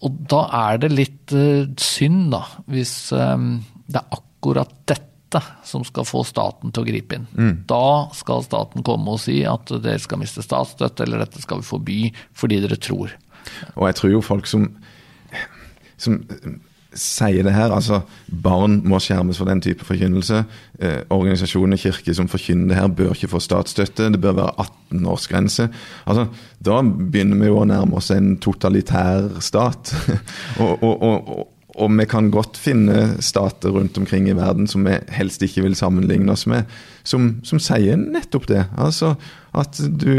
og 0.01 0.21
da 0.33 0.45
er 0.65 0.81
det 0.81 0.95
litt 0.97 1.33
synd, 1.81 2.31
da, 2.33 2.41
hvis 2.73 3.11
um, 3.13 3.59
det 3.85 4.01
er 4.01 4.17
akkurat 4.17 4.79
dette 4.89 5.14
som 5.65 5.85
skal 5.87 6.07
få 6.07 6.23
staten 6.27 6.73
til 6.73 6.83
å 6.83 6.87
gripe 6.87 7.19
inn. 7.19 7.27
Mm. 7.33 7.53
Da 7.69 8.11
skal 8.15 8.45
staten 8.45 8.85
komme 8.85 9.15
og 9.15 9.21
si 9.23 9.41
at 9.47 9.71
dere 9.71 10.01
skal 10.01 10.21
miste 10.21 10.45
statsstøtte, 10.45 11.05
eller 11.05 11.25
dette 11.25 11.43
skal 11.43 11.63
vi 11.63 11.69
forby 11.69 11.99
fordi 12.37 12.61
dere 12.63 12.79
tror. 12.81 13.15
Og 13.75 13.89
jeg 13.89 13.99
tror 13.99 14.15
jo 14.15 14.23
folk 14.25 14.49
som, 14.49 14.69
som 16.01 16.21
sier 16.95 17.43
det 17.43 17.53
her, 17.53 17.73
altså 17.75 18.01
barn 18.27 18.79
må 18.87 18.99
skjermes 19.03 19.39
for 19.39 19.49
den 19.49 19.61
type 19.63 19.85
forkynnelse. 19.85 20.41
Eh, 20.79 21.01
organisasjoner, 21.13 21.79
kirker 21.79 22.15
som 22.15 22.29
forkynner 22.31 22.71
det 22.71 22.79
her, 22.79 22.87
bør 22.87 23.11
ikke 23.15 23.33
få 23.33 23.41
statsstøtte. 23.43 24.07
Det 24.13 24.21
bør 24.23 24.37
være 24.39 24.65
18-årsgrense. 24.65 25.67
Altså, 26.05 26.27
Da 26.65 26.79
begynner 26.81 27.41
vi 27.41 27.51
jo 27.51 27.59
å 27.61 27.67
nærme 27.67 27.99
oss 27.99 28.11
en 28.15 28.37
totalitær 28.41 29.35
stat. 29.43 29.91
og, 30.63 30.81
og, 30.81 31.03
og, 31.03 31.51
og 31.75 31.91
vi 31.91 32.05
kan 32.07 32.29
godt 32.31 32.55
finne 32.59 33.21
stater 33.23 33.73
rundt 33.75 33.97
omkring 33.99 34.29
i 34.31 34.35
verden 34.37 34.67
som 34.67 34.85
vi 34.87 34.95
helst 35.11 35.43
ikke 35.43 35.65
vil 35.65 35.75
sammenligne 35.75 36.31
oss 36.31 36.45
med, 36.47 36.69
som, 37.03 37.33
som, 37.43 37.59
sier 37.59 37.99
nettopp 37.99 38.47
det. 38.51 38.63
Altså 38.79 39.15
at 39.55 39.79
du 39.83 40.13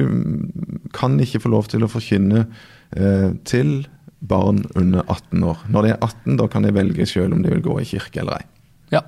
kan 0.97 1.17
ikke 1.23 1.41
få 1.47 1.53
lov 1.55 1.71
til 1.73 1.87
å 1.87 1.91
forkynne 1.91 2.45
eh, 2.93 3.31
til 3.49 3.79
barn 4.21 4.65
under 4.77 5.05
18 5.07 5.49
år. 5.49 5.65
Når 5.73 5.87
de 5.87 5.95
er 5.95 5.99
18, 6.01 6.37
da 6.43 6.51
kan 6.53 6.67
de 6.67 6.77
velge 6.77 7.09
selv 7.09 7.37
om 7.37 7.43
de 7.45 7.53
vil 7.53 7.65
gå 7.65 7.81
i 7.81 7.89
kirke 7.89 8.21
eller 8.21 8.43
ei. 8.43 8.47
Ja, 8.93 9.03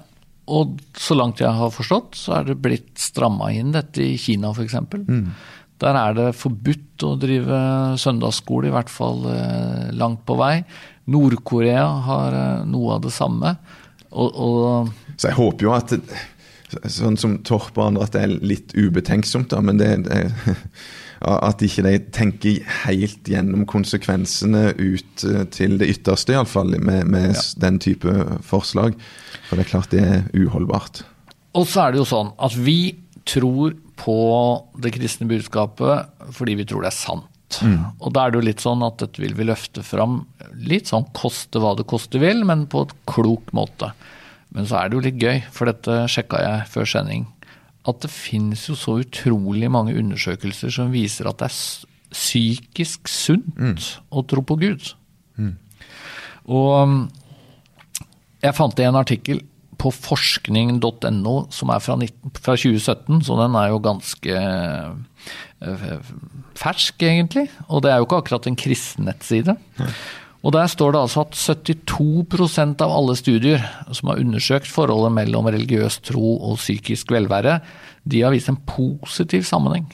og 0.48 0.80
så 0.96 1.16
langt 1.18 1.44
jeg 1.44 1.52
har 1.52 1.72
forstått, 1.74 2.16
så 2.16 2.38
er 2.40 2.48
det 2.48 2.60
blitt 2.64 2.94
stramma 3.00 3.52
inn 3.56 3.74
dette 3.76 4.04
i 4.04 4.16
Kina 4.20 4.54
f.eks. 4.54 4.78
Mm. 4.96 5.24
Der 5.78 5.96
er 6.00 6.14
det 6.16 6.28
forbudt 6.34 7.04
å 7.06 7.14
drive 7.20 7.58
søndagsskole, 8.00 8.70
i 8.70 8.74
hvert 8.74 8.90
fall 8.90 9.26
eh, 9.30 9.90
langt 9.96 10.24
på 10.26 10.38
vei. 10.40 10.62
Nord-Korea 11.08 11.86
har 12.08 12.36
eh, 12.36 12.64
noe 12.68 12.96
av 12.96 13.04
det 13.06 13.14
samme. 13.14 13.54
Og, 14.08 14.28
og 14.32 15.16
Så 15.16 15.30
jeg 15.30 15.38
håper 15.38 15.68
jo 15.68 15.74
at 15.76 15.96
sånn 16.92 17.16
som 17.16 17.38
Torp 17.48 17.78
og 17.78 17.86
andre, 17.86 18.04
at 18.04 18.16
det 18.16 18.24
er 18.24 18.34
litt 18.44 18.74
ubetenksomt, 18.76 19.50
da, 19.54 19.62
men 19.64 19.80
det, 19.80 19.92
det 20.08 20.24
at 21.18 21.62
ikke 21.64 21.82
de 21.82 21.94
tenker 22.14 22.74
helt 22.84 23.26
gjennom 23.26 23.64
konsekvensene 23.68 24.70
ut 24.78 25.24
eh, 25.26 25.44
til 25.54 25.78
det 25.80 25.90
ytterste, 25.96 26.36
iallfall, 26.36 26.76
med, 26.78 27.08
med 27.10 27.32
ja. 27.34 27.44
den 27.64 27.80
type 27.82 28.14
forslag. 28.46 28.98
For 29.48 29.58
det 29.58 29.66
er 29.66 29.72
klart 29.72 29.94
det 29.94 30.04
er 30.04 30.26
uholdbart. 30.36 31.02
Og 31.58 31.66
så 31.66 31.86
er 31.86 31.94
det 31.94 32.02
jo 32.02 32.08
sånn 32.08 32.32
at 32.38 32.54
vi 32.54 32.80
tror 33.28 33.74
på 33.98 34.20
det 34.80 34.92
kristne 34.94 35.26
budskapet 35.28 36.30
fordi 36.36 36.54
vi 36.60 36.66
tror 36.68 36.84
det 36.84 36.92
er 36.92 36.96
sant. 36.96 37.27
Mm. 37.64 37.80
Og 38.04 38.12
da 38.12 38.24
er 38.24 38.32
det 38.32 38.40
jo 38.40 38.46
litt 38.48 38.62
sånn 38.62 38.84
at 38.84 38.98
dette 39.00 39.22
vil 39.22 39.34
vi 39.38 39.46
løfte 39.48 39.82
fram 39.86 40.20
litt 40.68 40.90
sånn 40.90 41.06
koste 41.16 41.62
hva 41.62 41.74
det 41.78 41.86
koste 41.88 42.20
vil, 42.20 42.44
men 42.48 42.66
på 42.70 42.84
et 42.86 42.94
klok 43.08 43.52
måte. 43.56 43.90
Men 44.54 44.68
så 44.68 44.80
er 44.80 44.88
det 44.88 44.98
jo 44.98 45.04
litt 45.04 45.22
gøy, 45.22 45.42
for 45.52 45.70
dette 45.70 46.02
sjekka 46.12 46.40
jeg 46.44 46.68
før 46.72 46.88
sending, 46.92 47.26
at 47.88 48.02
det 48.04 48.12
finnes 48.12 48.66
jo 48.68 48.76
så 48.76 48.98
utrolig 49.02 49.70
mange 49.72 49.96
undersøkelser 49.96 50.72
som 50.74 50.92
viser 50.92 51.28
at 51.30 51.40
det 51.40 51.48
er 51.48 51.86
psykisk 52.12 53.08
sunt 53.12 53.56
mm. 53.56 53.76
å 54.12 54.24
tro 54.28 54.44
på 54.44 54.56
Gud. 54.60 54.92
Mm. 55.36 55.54
Og 56.48 56.70
um, 56.82 56.98
jeg 58.44 58.56
fant 58.56 58.80
i 58.80 58.86
en 58.88 58.98
artikkel 58.98 59.42
på 59.78 59.92
forskning.no 59.94 61.34
som 61.54 61.72
er 61.72 61.82
fra, 61.84 61.96
19, 61.96 62.32
fra, 62.38 62.56
2017, 62.58 63.22
så 63.26 63.36
den 63.38 63.58
er 63.58 63.72
jo 63.72 63.82
ganske 63.84 64.40
uh, 65.62 66.08
fersk, 66.58 67.02
egentlig. 67.06 67.46
Og 67.68 67.84
det 67.84 67.92
er 67.92 68.00
jo 68.00 68.08
ikke 68.08 68.22
akkurat 68.24 68.48
en 68.50 68.58
kristen 68.58 69.06
nettside. 69.08 69.54
Ja. 69.78 69.92
Og 70.46 70.52
Der 70.54 70.66
står 70.70 70.92
det 70.94 71.00
altså 71.00 71.24
at 71.26 71.34
72% 71.34 72.82
av 72.84 72.92
alle 72.94 73.16
studier 73.18 73.64
som 73.92 74.12
har 74.12 74.20
undersøkt 74.22 74.70
forholdet 74.70 75.12
mellom 75.16 75.48
religiøs 75.50 75.98
tro 76.06 76.36
og 76.38 76.60
psykisk 76.60 77.10
velvære, 77.10 77.58
de 78.06 78.22
har 78.22 78.30
vist 78.30 78.48
en 78.48 78.60
positiv 78.66 79.42
sammenheng. 79.42 79.88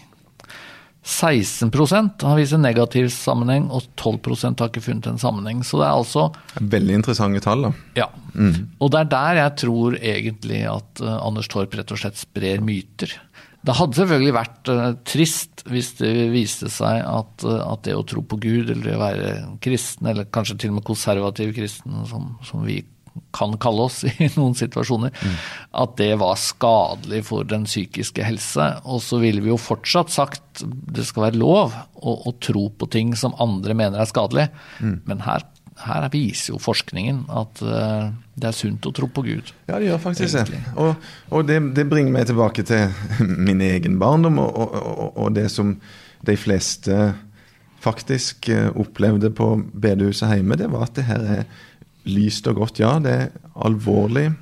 16% 1.04 2.22
har 2.24 2.38
vist 2.38 2.54
en 2.56 2.62
negativ 2.64 3.10
sammenheng, 3.12 3.66
og 3.68 3.84
12% 4.00 4.62
har 4.62 4.70
ikke 4.70 4.82
funnet 4.86 5.10
en 5.10 5.20
sammenheng. 5.20 5.60
Så 5.66 5.76
det 5.82 5.84
er 5.84 5.98
altså 5.98 6.30
Veldig 6.56 6.96
interessante 6.96 7.42
tall, 7.44 7.66
da. 7.66 7.72
Ja. 8.00 8.08
Mm. 8.32 8.70
Og 8.80 8.92
det 8.94 9.02
er 9.02 9.10
der 9.12 9.40
jeg 9.42 9.56
tror 9.66 9.98
egentlig 10.00 10.62
at 10.70 11.04
uh, 11.04 11.18
Anders 11.20 11.50
Torp 11.52 11.76
rett 11.76 11.92
og 11.92 12.00
slett 12.00 12.22
sprer 12.22 12.64
myter. 12.64 13.12
Det 13.64 13.76
hadde 13.76 14.00
selvfølgelig 14.00 14.36
vært 14.36 14.72
uh, 14.72 14.86
trist 15.04 15.66
hvis 15.68 15.92
det 16.00 16.14
viste 16.32 16.72
seg 16.72 17.04
at, 17.04 17.44
uh, 17.44 17.60
at, 17.68 17.84
det 17.84 17.98
å 17.98 18.06
tro 18.08 18.24
på 18.24 18.40
Gud, 18.40 18.72
eller 18.72 18.88
det 18.88 18.96
å 18.96 19.04
være 19.04 19.36
kristen, 19.64 20.08
eller 20.08 20.32
kanskje 20.32 20.56
til 20.62 20.72
og 20.72 20.80
med 20.80 20.88
konservativ 20.88 21.52
kristen, 21.56 22.00
som, 22.08 22.32
som 22.48 22.64
vi 22.64 22.80
kan 23.34 23.56
kalle 23.62 23.86
oss 23.88 24.02
i 24.08 24.28
noen 24.36 24.56
situasjoner, 24.58 25.14
mm. 25.14 25.40
at 25.82 25.96
det 26.00 26.12
var 26.22 26.38
skadelig 26.40 27.24
for 27.30 27.46
den 27.48 27.66
psykiske 27.68 28.26
helse. 28.26 28.68
Og 28.84 29.02
så 29.04 29.20
ville 29.22 29.44
vi 29.44 29.52
jo 29.52 29.60
fortsatt 29.60 30.12
sagt 30.14 30.62
det 30.64 31.06
skal 31.08 31.28
være 31.28 31.40
lov 31.40 31.74
å, 31.74 32.14
å 32.30 32.36
tro 32.42 32.68
på 32.70 32.88
ting 32.92 33.14
som 33.18 33.34
andre 33.42 33.74
mener 33.76 34.02
er 34.02 34.10
skadelig, 34.10 34.48
mm. 34.80 35.02
men 35.10 35.26
her 35.26 35.46
her 35.82 36.06
viser 36.12 36.52
jo 36.52 36.60
forskningen 36.62 37.24
at 37.34 37.60
uh, 37.66 38.12
det 38.38 38.48
er 38.50 38.56
sunt 38.56 38.86
å 38.86 38.92
tro 38.94 39.08
på 39.10 39.24
Gud. 39.26 39.50
Ja, 39.66 39.78
det 39.82 39.88
gjør 39.88 40.00
faktisk 40.04 40.50
det. 40.50 40.60
Og, 40.78 40.94
og 41.34 41.46
det, 41.48 41.58
det, 41.74 41.86
bringer 41.90 42.14
meg 42.14 42.28
tilbake 42.30 42.62
til 42.66 42.94
min 43.48 43.62
egen 43.64 43.98
barndom 43.98 44.38
og, 44.42 44.54
og, 44.54 45.06
og, 45.10 45.28
det 45.34 45.48
som 45.52 45.74
de 46.24 46.36
fleste 46.38 47.14
faktisk 47.84 48.48
eh, 48.48 48.70
opplevde 48.80 49.28
på 49.34 49.50
bedehuset 49.76 50.30
hjemme. 50.38 50.56
Det 50.56 50.70
var 50.72 50.86
at 50.86 50.94
det 50.96 51.04
her 51.04 51.26
er 51.34 51.42
lyst 52.08 52.48
og 52.50 52.62
godt. 52.62 52.80
Ja, 52.82 52.96
det 53.02 53.12
er 53.12 53.28
alvorlig, 53.54 54.32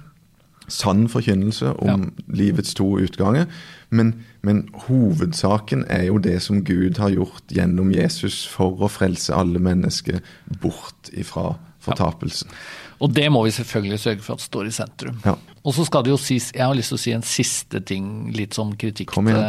sann 0.72 1.07
forkynnelse 1.11 1.75
om 1.83 2.07
ja. 2.07 2.27
livets 2.33 2.75
to 2.79 2.87
utganger. 3.03 3.48
Men, 3.92 4.14
men, 4.46 4.64
hovedsaken 4.87 5.85
er 5.92 6.07
jo 6.09 6.20
det 6.22 6.38
som 6.44 6.62
Gud 6.64 7.01
har 7.03 7.12
gjort 7.12 7.53
gjennom 7.53 7.92
Jesus 7.92 8.42
for 8.48 8.81
å 8.81 8.88
frelse 8.90 9.35
alle 9.37 9.61
mennesker 9.62 10.22
bort 10.62 11.12
ifra 11.12 11.53
fortapelsen. 11.83 12.48
Ja. 12.48 12.92
Og 13.03 13.11
det 13.11 13.27
må 13.35 13.42
vi 13.42 13.53
selvfølgelig 13.55 13.98
sørge 13.98 14.22
for 14.22 14.38
at 14.38 14.44
står 14.44 14.68
i 14.70 14.75
sentrum. 14.75 15.16
Ja. 15.27 15.35
Og 15.66 15.75
så 15.75 15.85
skal 15.87 16.05
det 16.07 16.12
jo 16.12 16.18
sies, 16.20 16.53
Jeg 16.55 16.62
har 16.62 16.77
lyst 16.79 16.92
til 16.94 16.98
å 17.01 17.03
si 17.03 17.14
en 17.14 17.27
siste 17.27 17.81
ting, 17.83 18.31
litt 18.35 18.55
som 18.55 18.70
kritikk 18.79 19.11
til, 19.11 19.42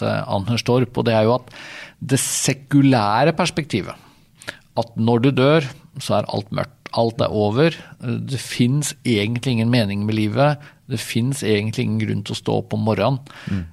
til 0.00 0.08
Anders 0.08 0.64
Torp. 0.64 0.96
Og 0.96 1.04
det 1.08 1.14
er 1.16 1.28
jo 1.28 1.36
at 1.36 1.52
det 2.00 2.20
sekulære 2.22 3.36
perspektivet, 3.36 3.92
at 4.76 4.96
når 4.96 5.26
du 5.26 5.30
dør, 5.36 5.68
så 6.00 6.18
er 6.18 6.32
alt 6.32 6.50
mørkt. 6.56 6.75
Alt 6.96 7.20
er 7.20 7.32
over. 7.34 7.76
Det 8.00 8.40
fins 8.40 8.94
egentlig 9.04 9.56
ingen 9.56 9.72
mening 9.72 10.04
med 10.08 10.16
livet. 10.16 10.62
Det 10.90 11.00
fins 11.02 11.42
egentlig 11.44 11.86
ingen 11.86 12.02
grunn 12.02 12.22
til 12.26 12.36
å 12.36 12.40
stå 12.40 12.60
opp 12.62 12.76
om 12.76 12.86
morgenen. 12.86 13.20
Mm. 13.50 13.64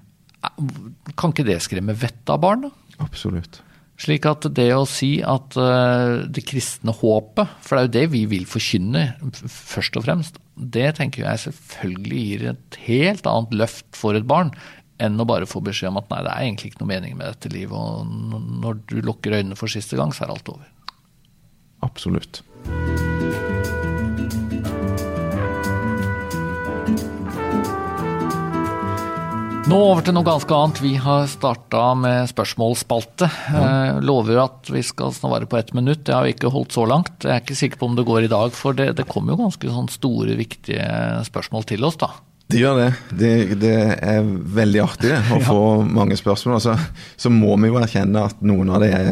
Kan 1.19 1.31
ikke 1.31 1.47
det 1.47 1.61
skremme 1.63 1.95
vettet 1.95 2.33
av 2.33 2.41
barn? 2.43 2.67
da? 2.67 2.73
Absolutt. 3.03 3.61
Slik 4.03 4.25
at 4.27 4.47
det 4.57 4.71
å 4.75 4.85
si 4.89 5.15
at 5.21 5.55
uh, 5.55 6.25
det 6.25 6.43
kristne 6.49 6.95
håpet, 6.97 7.51
for 7.63 7.77
det 7.77 7.81
er 7.81 7.85
jo 7.85 7.93
det 7.93 8.05
vi 8.15 8.23
vil 8.31 8.47
forkynne 8.49 9.03
først 9.47 9.99
og 9.99 10.07
fremst, 10.07 10.39
det 10.57 10.95
tenker 10.97 11.27
jeg 11.27 11.43
selvfølgelig 11.45 12.23
gir 12.25 12.47
et 12.53 12.79
helt 12.87 13.29
annet 13.29 13.53
løft 13.63 13.87
for 13.97 14.17
et 14.17 14.25
barn 14.27 14.51
enn 15.01 15.19
å 15.19 15.27
bare 15.27 15.47
få 15.49 15.61
beskjed 15.65 15.91
om 15.91 15.99
at 16.01 16.09
nei, 16.11 16.21
det 16.25 16.33
er 16.33 16.47
egentlig 16.47 16.71
ikke 16.71 16.83
noe 16.83 16.91
mening 16.91 17.15
med 17.19 17.29
dette 17.31 17.51
livet, 17.53 17.75
og 17.75 18.49
når 18.63 18.81
du 18.89 18.97
lukker 19.01 19.35
øynene 19.39 19.57
for 19.59 19.71
siste 19.71 19.97
gang, 19.99 20.13
så 20.13 20.25
er 20.25 20.33
alt 20.35 20.51
over. 20.51 20.67
Absolutt. 21.83 22.41
Nå 29.73 29.79
over 29.81 30.03
til 30.05 30.13
noe 30.13 30.25
ganske 30.27 30.53
annet. 30.53 30.79
Vi 30.83 30.91
har 31.01 31.23
starta 31.31 31.95
med 31.97 32.27
spørsmålsspalte. 32.29 33.25
Ja. 33.25 33.61
Eh, 33.63 34.01
lover 34.05 34.43
at 34.43 34.69
vi 34.69 34.83
skal 34.85 35.09
svare 35.15 35.47
på 35.49 35.57
ett 35.57 35.71
minutt. 35.73 36.03
Det 36.05 36.13
har 36.13 36.27
vi 36.27 36.35
ikke 36.35 36.51
holdt 36.53 36.75
så 36.75 36.85
langt. 36.85 37.09
Jeg 37.25 37.33
er 37.33 37.41
ikke 37.41 37.57
sikker 37.57 37.81
på 37.81 37.89
om 37.89 37.95
det 37.97 38.05
går 38.05 38.27
i 38.27 38.29
dag, 38.29 38.53
for 38.53 38.77
det, 38.77 38.91
det 38.99 39.07
kommer 39.09 39.33
jo 39.33 39.39
ganske 39.41 39.71
sånn 39.73 39.89
store, 39.89 40.35
viktige 40.37 40.85
spørsmål 41.25 41.65
til 41.71 41.87
oss, 41.89 41.97
da. 42.03 42.11
Det 42.53 42.61
gjør 42.61 42.83
det. 42.83 42.91
Det, 43.17 43.31
det 43.63 43.73
er 43.97 44.29
veldig 44.59 44.83
artig 44.83 45.09
det, 45.09 45.23
å 45.33 45.39
ja. 45.41 45.47
få 45.47 45.63
mange 45.89 46.19
spørsmål. 46.21 46.59
Altså, 46.59 46.77
så 47.17 47.33
må 47.33 47.57
vi 47.57 47.73
jo 47.73 47.81
erkjenne 47.81 48.27
at 48.29 48.45
noen 48.45 48.69
av 48.75 48.85
det 48.85 48.91
er 48.93 49.09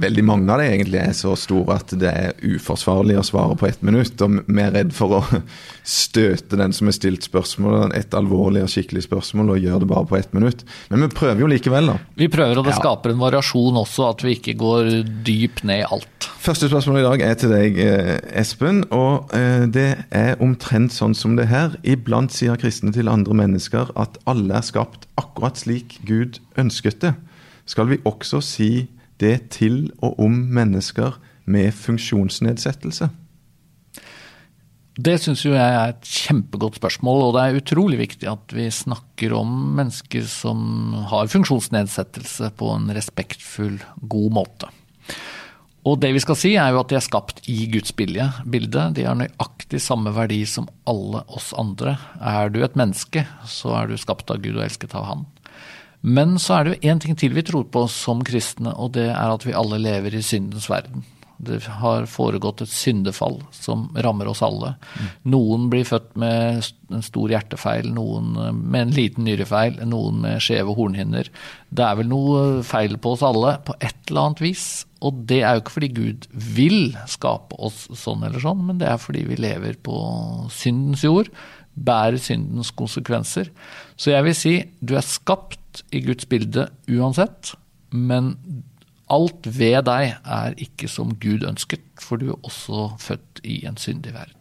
veldig 0.00 0.24
mange 0.24 0.52
av 0.52 0.60
det 0.60 0.68
egentlig 0.74 1.00
er 1.00 1.14
så 1.16 1.32
store 1.38 1.78
at 1.80 1.92
det 2.00 2.10
er 2.10 2.34
uforsvarlig 2.44 3.16
å 3.20 3.24
svare 3.24 3.56
på 3.58 3.68
ett 3.68 3.82
minutt. 3.86 4.20
Og 4.24 4.40
vi 4.46 4.62
er 4.62 4.74
redd 4.74 4.92
for 4.96 5.20
å 5.20 5.40
støte 6.00 6.58
den 6.60 6.74
som 6.76 6.90
har 6.90 6.96
stilt 6.96 7.26
spørsmålet, 7.26 7.94
et 7.96 8.16
alvorlig 8.16 8.64
og 8.66 8.72
skikkelig 8.72 9.06
spørsmål, 9.06 9.54
og 9.54 9.64
gjøre 9.64 9.82
det 9.84 9.90
bare 9.92 10.08
på 10.10 10.18
ett 10.18 10.34
minutt. 10.36 10.64
Men 10.92 11.06
vi 11.06 11.10
prøver 11.14 11.44
jo 11.44 11.50
likevel, 11.50 11.92
da. 11.92 11.96
Vi 12.20 12.30
prøver, 12.32 12.60
og 12.60 12.68
det 12.68 12.76
ja. 12.76 12.80
skaper 12.82 13.14
en 13.14 13.22
variasjon 13.22 13.80
også, 13.80 14.10
at 14.10 14.26
vi 14.26 14.36
ikke 14.38 14.56
går 14.60 14.92
dypt 15.26 15.64
ned 15.68 15.84
i 15.84 15.88
alt. 15.88 16.28
Første 16.40 16.70
spørsmål 16.70 17.00
i 17.00 17.06
dag 17.06 17.24
er 17.24 17.40
til 17.40 17.52
deg, 17.52 17.80
eh, 17.84 18.14
Espen. 18.40 18.84
Og 18.96 19.32
eh, 19.36 19.66
det 19.72 19.88
er 20.08 20.40
omtrent 20.40 20.94
sånn 20.94 21.16
som 21.16 21.36
det 21.36 21.50
her. 21.50 21.76
Iblant 21.84 22.32
sier 22.32 22.60
kristne 22.60 22.92
til 22.96 23.10
andre 23.12 23.36
mennesker 23.42 23.92
at 24.00 24.20
alle 24.30 24.56
er 24.56 24.64
skapt 24.64 25.08
akkurat 25.20 25.60
slik 25.60 25.98
Gud 26.08 26.40
ønsket 26.60 27.02
det. 27.04 27.14
Skal 27.68 27.90
vi 27.92 28.00
også 28.08 28.40
si 28.42 28.70
det 29.20 29.50
til 29.56 29.88
og 30.00 30.18
om 30.22 30.36
mennesker 30.52 31.18
med 31.50 31.74
funksjonsnedsettelse? 31.76 33.10
Det 35.00 35.14
syns 35.22 35.46
jeg 35.46 35.56
er 35.56 35.92
et 35.94 36.04
kjempegodt 36.04 36.76
spørsmål, 36.80 37.22
og 37.28 37.36
det 37.36 37.42
er 37.44 37.60
utrolig 37.60 38.00
viktig 38.02 38.28
at 38.28 38.52
vi 38.52 38.66
snakker 38.74 39.32
om 39.38 39.52
mennesker 39.78 40.26
som 40.28 40.92
har 41.12 41.30
funksjonsnedsettelse 41.30 42.50
på 42.58 42.72
en 42.74 42.90
respektfull, 42.96 43.78
god 44.02 44.34
måte. 44.36 44.68
Og 45.88 45.96
det 46.02 46.10
vi 46.12 46.20
skal 46.20 46.36
si 46.36 46.50
er 46.60 46.74
jo 46.74 46.82
at 46.82 46.90
de 46.90 46.98
er 46.98 47.04
skapt 47.04 47.40
i 47.48 47.62
Guds 47.72 47.94
bilde. 47.96 48.26
De 48.44 49.06
har 49.06 49.16
nøyaktig 49.16 49.80
samme 49.80 50.12
verdi 50.12 50.42
som 50.44 50.68
alle 50.90 51.22
oss 51.32 51.54
andre. 51.56 51.96
Er 52.20 52.52
du 52.52 52.60
et 52.64 52.76
menneske, 52.76 53.24
så 53.48 53.72
er 53.78 53.88
du 53.88 53.96
skapt 53.96 54.28
av 54.32 54.42
Gud 54.44 54.58
og 54.58 54.66
elsket 54.66 54.96
av 54.98 55.08
Han. 55.08 55.24
Men 56.00 56.38
så 56.40 56.56
er 56.56 56.64
det 56.64 56.74
jo 56.74 56.90
én 56.92 57.00
ting 57.02 57.16
til 57.18 57.34
vi 57.36 57.44
tror 57.44 57.66
på 57.72 57.84
som 57.92 58.24
kristne, 58.24 58.72
og 58.72 58.94
det 58.96 59.10
er 59.12 59.32
at 59.34 59.46
vi 59.46 59.56
alle 59.56 59.80
lever 59.82 60.16
i 60.16 60.24
syndens 60.24 60.70
verden. 60.70 61.04
Det 61.40 61.62
har 61.80 62.04
foregått 62.10 62.60
et 62.60 62.72
syndefall 62.72 63.38
som 63.56 63.86
rammer 64.04 64.28
oss 64.28 64.42
alle. 64.44 64.74
Noen 65.24 65.70
blir 65.72 65.86
født 65.88 66.10
med 66.20 66.66
en 66.92 67.04
stor 67.04 67.32
hjertefeil, 67.32 67.88
noen 67.96 68.34
med 68.60 68.80
en 68.82 68.92
liten 68.92 69.24
nyrefeil, 69.24 69.78
noen 69.88 70.20
med 70.26 70.42
skjeve 70.44 70.74
hornhinner. 70.76 71.30
Det 71.72 71.86
er 71.86 71.96
vel 72.02 72.10
noe 72.12 72.42
feil 72.66 72.98
på 73.00 73.14
oss 73.16 73.24
alle 73.24 73.54
på 73.64 73.76
et 73.80 73.96
eller 74.10 74.26
annet 74.26 74.44
vis. 74.44 74.66
Og 75.00 75.22
det 75.30 75.40
er 75.40 75.56
jo 75.56 75.64
ikke 75.64 75.76
fordi 75.78 75.90
Gud 75.96 76.28
vil 76.58 76.92
skape 77.08 77.56
oss 77.56 77.86
sånn 77.96 78.26
eller 78.26 78.44
sånn, 78.44 78.60
men 78.68 78.82
det 78.82 78.90
er 78.90 79.00
fordi 79.00 79.24
vi 79.30 79.40
lever 79.40 79.80
på 79.80 79.96
syndens 80.52 81.06
jord, 81.06 81.32
bærer 81.72 82.20
syndens 82.20 82.68
konsekvenser. 82.76 83.48
Så 83.96 84.12
jeg 84.12 84.28
vil 84.28 84.36
si 84.36 84.54
du 84.84 84.92
er 84.98 85.06
skapt 85.06 85.59
i 85.92 86.02
Guds 86.04 86.26
bilde 86.30 86.68
uansett, 86.90 87.54
men 87.90 88.34
alt 89.10 89.46
ved 89.46 89.84
deg 89.88 90.14
er 90.22 90.54
ikke 90.62 90.88
som 90.90 91.14
Gud 91.20 91.46
ønsket, 91.46 91.82
for 92.00 92.20
du 92.20 92.30
er 92.30 92.46
også 92.46 92.92
født 93.02 93.42
i 93.44 93.62
en 93.68 93.78
syndig 93.80 94.14
verden. 94.14 94.36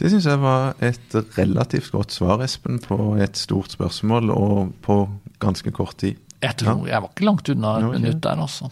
Det 0.00 0.10
syns 0.10 0.26
jeg 0.26 0.40
var 0.42 0.72
et 0.82 1.14
relativt 1.36 1.92
godt 1.94 2.14
svar, 2.14 2.42
Espen, 2.44 2.80
på 2.82 3.14
et 3.22 3.38
stort 3.38 3.76
spørsmål, 3.76 4.32
og 4.34 4.72
på 4.82 4.96
ganske 5.42 5.70
kort 5.70 5.96
tid. 6.02 6.18
Jeg 6.42 6.56
tror 6.58 6.86
ja. 6.86 6.94
jeg 6.94 7.04
var 7.04 7.12
ikke 7.12 7.28
langt 7.28 7.52
unna 7.52 7.76
et 7.78 7.92
minutt 8.00 8.22
der, 8.24 8.40
altså. 8.40 8.70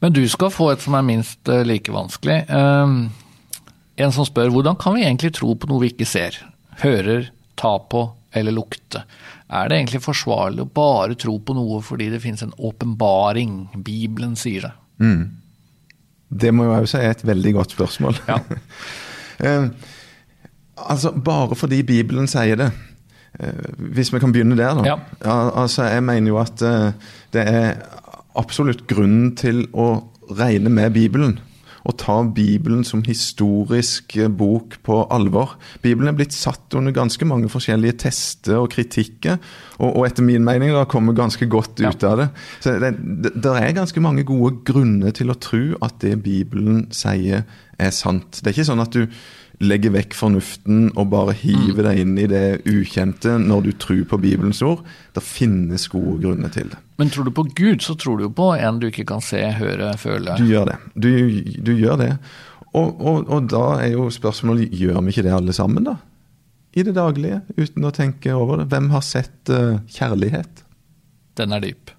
Men 0.00 0.14
du 0.14 0.22
skal 0.30 0.52
få 0.54 0.70
et 0.72 0.84
som 0.84 0.94
er 0.96 1.04
minst 1.04 1.50
uh, 1.50 1.60
like 1.66 1.92
vanskelig. 1.92 2.44
Um, 2.48 3.10
en 4.00 4.14
som 4.14 4.24
spør 4.24 4.52
hvordan 4.54 4.78
kan 4.80 4.96
vi 4.96 5.04
egentlig 5.04 5.34
tro 5.36 5.52
på 5.58 5.68
noe 5.68 5.82
vi 5.82 5.92
ikke 5.92 6.08
ser, 6.08 6.38
hører, 6.80 7.28
ta 7.60 7.74
på 7.90 8.06
eller 8.32 8.54
lukte? 8.54 9.04
Er 9.50 9.68
det 9.68 9.78
egentlig 9.78 10.02
forsvarlig 10.04 10.64
å 10.64 10.72
bare 10.74 11.16
tro 11.18 11.36
på 11.42 11.56
noe 11.56 11.80
fordi 11.82 12.10
det 12.12 12.22
finnes 12.22 12.44
en 12.46 12.54
åpenbaring? 12.56 13.56
Bibelen 13.74 14.36
sier 14.38 14.68
det. 14.68 14.74
Mm. 15.02 15.24
Det 16.30 16.52
må 16.54 16.68
jo 16.68 16.86
si 16.86 17.00
er 17.00 17.14
et 17.14 17.26
veldig 17.26 17.54
godt 17.56 17.74
spørsmål. 17.74 18.20
Ja. 18.28 18.38
uh, 19.42 19.66
altså, 20.92 21.12
bare 21.12 21.58
fordi 21.58 21.82
Bibelen 21.86 22.30
sier 22.30 22.60
det. 22.60 22.70
Uh, 23.40 23.66
hvis 23.96 24.12
vi 24.14 24.22
kan 24.22 24.32
begynne 24.34 24.58
der, 24.58 24.78
da. 24.78 24.86
Ja. 24.86 25.36
Altså, 25.64 25.88
jeg 25.90 26.06
mener 26.06 26.30
jo 26.30 26.38
at 26.42 26.62
eh, 26.66 26.92
det 27.34 27.46
er 27.46 27.68
absolutt 28.38 28.86
grunn 28.90 29.32
til 29.38 29.64
å 29.74 29.92
regne 30.38 30.70
med 30.70 30.92
Bibelen 30.94 31.38
å 31.88 31.94
ta 31.96 32.18
Bibelen 32.24 32.82
som 32.86 33.02
historisk 33.06 34.16
eh, 34.20 34.28
bok 34.28 34.78
på 34.86 35.00
alvor. 35.12 35.56
Bibelen 35.84 36.12
er 36.12 36.18
blitt 36.18 36.36
satt 36.36 36.76
under 36.76 36.94
ganske 36.96 37.26
mange 37.28 37.50
forskjellige 37.52 38.00
tester 38.04 38.60
og 38.60 38.70
kritikker, 38.74 39.40
og, 39.78 39.88
og 39.88 40.06
etter 40.08 40.26
min 40.26 40.44
mening 40.46 40.74
da 40.76 40.86
kommer 40.90 41.16
ganske 41.16 41.48
godt 41.50 41.80
ut 41.80 42.06
av 42.06 42.20
det. 42.20 42.28
Så 42.60 42.76
det, 42.82 42.94
det, 43.00 43.34
det, 43.40 43.56
er 43.56 43.76
ganske 43.76 44.04
mange 44.04 44.26
gode 44.28 44.60
grunner 44.66 45.14
til 45.16 45.32
å 45.32 45.38
tro 45.40 45.64
at 45.84 46.00
det 46.04 46.18
Bibelen 46.24 46.86
sier 46.94 47.46
er 47.80 47.94
sant. 47.96 48.40
Det 48.40 48.50
er 48.50 48.58
ikke 48.58 48.70
sånn 48.72 48.84
at 48.84 48.96
du 48.96 49.06
legger 49.60 49.92
vekk 49.92 50.14
fornuften 50.16 50.86
og 50.96 51.10
bare 51.12 51.34
hive 51.36 51.84
deg 51.84 52.00
inn 52.02 52.14
i 52.20 52.26
det 52.30 52.62
ukjente 52.68 53.36
når 53.42 53.66
du 53.66 53.70
tror 53.82 54.04
på 54.08 54.18
Bibelens 54.22 54.62
ord. 54.64 54.80
Det 55.12 55.22
finnes 55.24 55.84
gode 55.92 56.16
grunner 56.22 56.52
til 56.54 56.70
det. 56.72 56.80
Men 57.00 57.12
tror 57.12 57.28
du 57.28 57.32
på 57.36 57.44
Gud, 57.56 57.82
så 57.84 57.96
tror 58.00 58.20
du 58.20 58.30
på 58.32 58.52
en 58.56 58.80
du 58.80 58.88
ikke 58.88 59.06
kan 59.08 59.24
se, 59.24 59.42
høre, 59.56 59.92
føle? 60.00 60.36
Du 60.40 60.48
gjør 60.48 60.72
det. 60.72 60.78
Du, 60.94 61.10
du 61.60 61.74
gjør 61.76 62.00
det. 62.00 62.12
Og, 62.70 63.00
og, 63.00 63.26
og, 63.26 63.50
da 63.50 63.64
er 63.82 63.96
jo 63.96 64.08
spørsmålet 64.14 64.72
gjør 64.78 65.00
vi 65.02 65.12
ikke 65.12 65.26
det 65.26 65.34
alle 65.34 65.52
sammen, 65.56 65.88
da? 65.88 65.98
i 66.70 66.84
det 66.86 66.94
daglige 66.94 67.40
uten 67.58 67.86
å 67.86 67.94
tenke 67.94 68.34
over 68.36 68.60
det. 68.60 68.68
Hvem 68.70 68.90
har 68.94 69.02
sett 69.02 69.50
uh, 69.50 69.80
kjærlighet? 69.90 70.62
Den 71.38 71.56
er 71.56 71.64
dyp. 71.64 71.90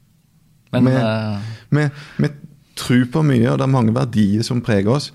Men 0.71 0.87
Vi 0.87 1.83
uh, 1.83 2.37
tror 2.79 3.03
på 3.11 3.23
mye, 3.27 3.49
og 3.51 3.59
det 3.59 3.67
er 3.67 3.73
mange 3.73 3.95
verdier 3.95 4.45
som 4.47 4.63
preger 4.63 4.93
oss. 4.95 5.09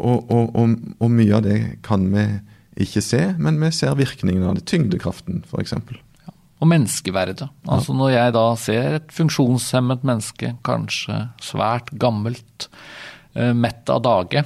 Og, 0.00 0.30
og, 0.32 0.54
og, 0.56 0.76
og 0.98 1.12
mye 1.12 1.36
av 1.36 1.44
det 1.44 1.58
kan 1.86 2.06
vi 2.14 2.26
ikke 2.80 3.02
se, 3.04 3.24
men 3.38 3.58
vi 3.60 3.72
ser 3.74 3.98
virkningen 3.98 4.46
av 4.46 4.56
det. 4.56 4.64
Tyngdekraften, 4.70 5.42
f.eks. 5.48 5.76
Og 6.60 6.68
menneskeverdet. 6.68 7.48
Altså 7.72 7.96
Når 7.96 8.14
jeg 8.14 8.36
da 8.36 8.46
ser 8.60 8.96
et 8.98 9.12
funksjonshemmet 9.16 10.04
menneske, 10.06 10.54
kanskje 10.66 11.22
svært 11.44 11.92
gammelt, 12.00 12.68
uh, 13.36 13.52
mett 13.56 13.92
av 13.92 14.02
dage, 14.04 14.44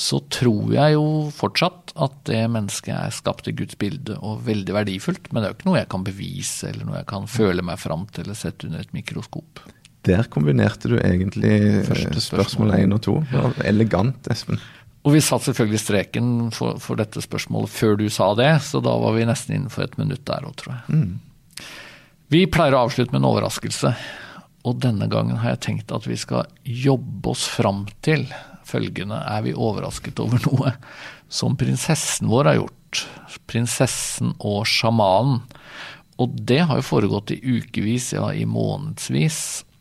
så 0.00 0.20
tror 0.32 0.70
jeg 0.72 0.94
jo 0.94 1.06
fortsatt 1.34 1.92
at 2.00 2.14
det 2.30 2.44
mennesket 2.52 2.94
er 2.94 3.12
skapt 3.12 3.50
i 3.50 3.54
Guds 3.56 3.76
bilde 3.80 4.16
og 4.24 4.46
veldig 4.46 4.76
verdifullt. 4.78 5.28
Men 5.30 5.42
det 5.42 5.48
er 5.48 5.52
jo 5.52 5.58
ikke 5.58 5.68
noe 5.68 5.82
jeg 5.82 5.90
kan 5.92 6.06
bevise 6.06 6.70
eller 6.70 6.88
noe 6.88 7.02
jeg 7.02 7.10
kan 7.10 7.28
føle 7.28 7.66
meg 7.66 7.82
fram 7.82 8.06
til 8.08 8.24
eller 8.24 8.38
sette 8.38 8.70
under 8.70 8.86
et 8.86 8.94
mikroskop. 8.96 9.60
Der 10.08 10.24
kombinerte 10.32 10.88
du 10.88 10.96
egentlig 10.96 11.84
Første 11.84 12.22
spørsmål 12.24 12.78
én 12.78 12.94
og 12.96 13.02
to. 13.04 13.18
Elegant, 13.68 14.30
Espen. 14.32 14.62
Og 15.00 15.14
vi 15.14 15.22
satt 15.24 15.46
selvfølgelig 15.46 15.80
streken 15.80 16.32
for, 16.52 16.76
for, 16.82 17.00
dette 17.00 17.22
spørsmålet 17.24 17.72
før 17.72 17.96
du 17.96 18.06
sa 18.12 18.32
det, 18.36 18.50
så 18.66 18.82
da 18.84 18.92
var 19.00 19.16
vi 19.16 19.28
nesten 19.28 19.56
innenfor 19.56 19.86
et 19.86 19.96
minutt 20.00 20.26
der 20.28 20.44
òg, 20.44 20.56
tror 20.60 20.76
jeg. 20.76 20.98
Mm. 20.98 21.64
Vi 22.30 22.44
pleier 22.52 22.76
å 22.76 22.84
avslutte 22.84 23.14
med 23.14 23.22
en 23.22 23.30
overraskelse, 23.30 23.94
og 24.68 24.82
denne 24.84 25.08
gangen 25.10 25.40
har 25.40 25.54
jeg 25.54 25.64
tenkt 25.66 25.94
at 25.96 26.04
vi 26.06 26.18
skal 26.20 26.50
jobbe 26.68 27.32
oss 27.32 27.46
fram 27.48 27.86
til 28.04 28.28
følgende 28.70 29.18
er 29.26 29.44
vi 29.46 29.56
overrasket 29.56 30.20
over 30.22 30.42
noe 30.46 30.74
som 31.32 31.56
prinsessen 31.58 32.30
vår 32.30 32.52
har 32.52 32.60
gjort. 32.60 33.04
Prinsessen 33.50 34.34
og 34.38 34.64
sjamanen. 34.68 35.40
Og 36.20 36.34
det 36.46 36.60
har 36.68 36.80
jo 36.80 36.84
foregått 36.84 37.32
i 37.32 37.40
ukevis, 37.40 38.12
ja 38.16 38.28
i 38.36 38.44
månedsvis. 38.48 39.40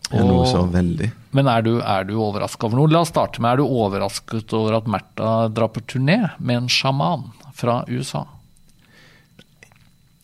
Ja, 0.09 0.23
noe 0.25 0.47
så 0.49 0.63
veldig. 0.69 1.11
Men 1.37 1.49
er 1.51 1.61
du, 1.65 1.75
er 1.85 2.07
du 2.07 2.15
overraska 2.17 2.65
over 2.65 2.79
noe? 2.79 2.89
La 2.89 3.03
oss 3.03 3.11
starte 3.13 3.41
med, 3.43 3.51
er 3.51 3.61
du 3.61 3.67
overrasket 3.83 4.55
over 4.57 4.79
at 4.79 4.89
Märtha 4.89 5.33
drar 5.53 5.69
på 5.75 5.83
turné 5.85 6.17
med 6.37 6.63
en 6.63 6.69
sjaman 6.73 7.27
fra 7.53 7.83
USA? 7.91 8.23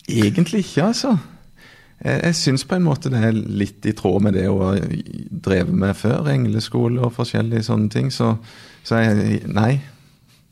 Egentlig 0.09 0.63
ikke, 0.65 0.89
altså. 0.89 1.15
Jeg, 2.01 2.21
jeg 2.21 2.37
syns 2.41 2.65
på 2.67 2.77
en 2.77 2.85
måte 2.85 3.11
det 3.13 3.21
er 3.27 3.35
litt 3.35 3.85
i 3.85 3.93
tråd 3.97 4.25
med 4.25 4.35
det 4.37 4.47
hun 4.49 4.63
har 4.65 4.81
drevet 5.45 5.81
med 5.85 5.97
før. 5.97 6.31
Engleskole 6.33 7.05
og 7.05 7.13
forskjellige 7.17 7.67
sånne 7.69 7.91
ting. 7.93 8.09
Så, 8.13 8.35
så 8.85 9.01
jeg 9.03 9.43
Nei. 9.45 9.75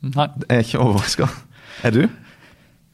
Nei. 0.04 0.28
Jeg 0.46 0.50
er 0.52 0.66
ikke 0.66 0.84
overraska. 0.84 1.28
Er 1.84 1.94
du? 1.94 2.04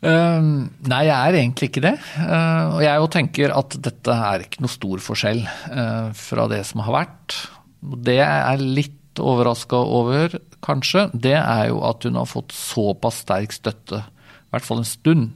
Uh, 0.00 0.66
nei, 0.88 1.02
jeg 1.08 1.16
er 1.16 1.36
egentlig 1.42 1.70
ikke 1.70 1.82
det. 1.84 1.96
Uh, 2.16 2.76
og 2.78 2.84
jeg 2.84 3.02
jo 3.02 3.10
tenker 3.12 3.52
at 3.52 3.76
dette 3.84 4.14
er 4.32 4.46
ikke 4.46 4.62
noe 4.64 4.72
stor 4.72 5.02
forskjell 5.04 5.42
uh, 5.44 6.08
fra 6.16 6.46
det 6.52 6.62
som 6.68 6.80
har 6.86 6.96
vært. 7.02 7.36
Det 7.80 8.16
jeg 8.16 8.46
er 8.54 8.64
litt 8.80 8.96
overraska 9.20 9.76
over, 9.76 10.38
kanskje, 10.64 11.08
det 11.12 11.36
er 11.36 11.68
jo 11.72 11.82
at 11.88 12.04
hun 12.06 12.16
har 12.20 12.28
fått 12.30 12.54
såpass 12.56 13.22
sterk 13.24 13.52
støtte 13.52 14.00
i 14.50 14.56
hvert 14.56 14.66
fall 14.66 14.80
en 14.82 14.88
stund 14.88 15.28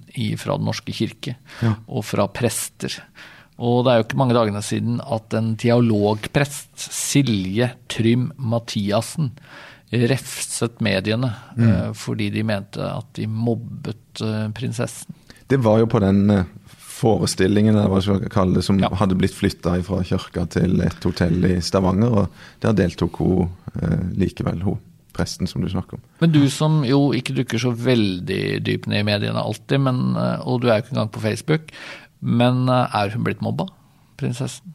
fra 0.42 0.57
Den 0.59 0.66
norske 0.66 0.90
kirke 0.90 1.37
Ja. 1.62 1.77
og 1.87 2.03
fra 2.03 2.27
prester. 2.27 2.96
Og 3.62 3.85
det 3.85 3.92
er 3.92 4.00
jo 4.00 4.05
ikke 4.09 4.18
mange 4.18 4.35
dagene 4.35 4.62
siden 4.66 4.96
at 4.98 5.35
en 5.38 5.53
dialogprest, 5.55 6.72
Silje 6.74 7.68
Trym 7.87 8.33
Mathiassen, 8.37 9.31
refset 9.92 10.81
mediene 10.83 11.29
eh, 11.59 11.90
fordi 11.94 12.31
de 12.35 12.42
mente 12.47 12.83
at 12.83 13.11
de 13.16 13.27
mobbet 13.31 14.23
eh, 14.25 14.49
prinsessen. 14.57 15.14
Det 15.49 15.59
var 15.62 15.79
jo 15.83 15.87
på 15.92 16.01
den 16.03 16.23
eh, 16.33 16.44
forestillingen 16.94 17.75
eller 17.77 17.90
hva 17.92 18.01
skal 18.03 18.23
jeg 18.23 18.33
kalle 18.33 18.55
det, 18.59 18.64
som 18.64 18.79
Ja. 18.81 18.88
hadde 18.97 19.14
blitt 19.18 19.35
flytta 19.37 19.77
fra 19.85 20.01
kirka 20.07 20.47
til 20.51 20.81
et 20.83 21.05
hotell 21.05 21.44
i 21.44 21.61
Stavanger. 21.61 22.11
og 22.25 22.29
Der 22.64 22.73
deltok 22.73 23.16
hun 23.20 23.51
likevel, 24.16 24.62
hun 24.62 24.79
presten 25.14 25.47
som 25.47 25.62
du 25.62 25.68
snakker 25.68 25.94
om. 25.99 26.03
Men 26.20 26.33
du 26.33 26.49
som 26.51 26.83
jo 26.87 27.12
ikke 27.12 27.35
dukker 27.35 27.59
så 27.59 27.70
veldig 27.77 28.62
dypt 28.66 28.87
ned 28.90 29.03
i 29.05 29.07
mediene 29.07 29.42
alltid, 29.42 29.79
men, 29.83 30.16
og 30.42 30.62
du 30.62 30.68
er 30.68 30.79
jo 30.79 30.83
ikke 30.87 30.94
engang 30.97 31.11
på 31.14 31.20
Facebook, 31.23 31.68
men 32.20 32.68
er 32.68 33.11
hun 33.14 33.25
blitt 33.27 33.42
mobba, 33.42 33.66
prinsessen? 34.18 34.73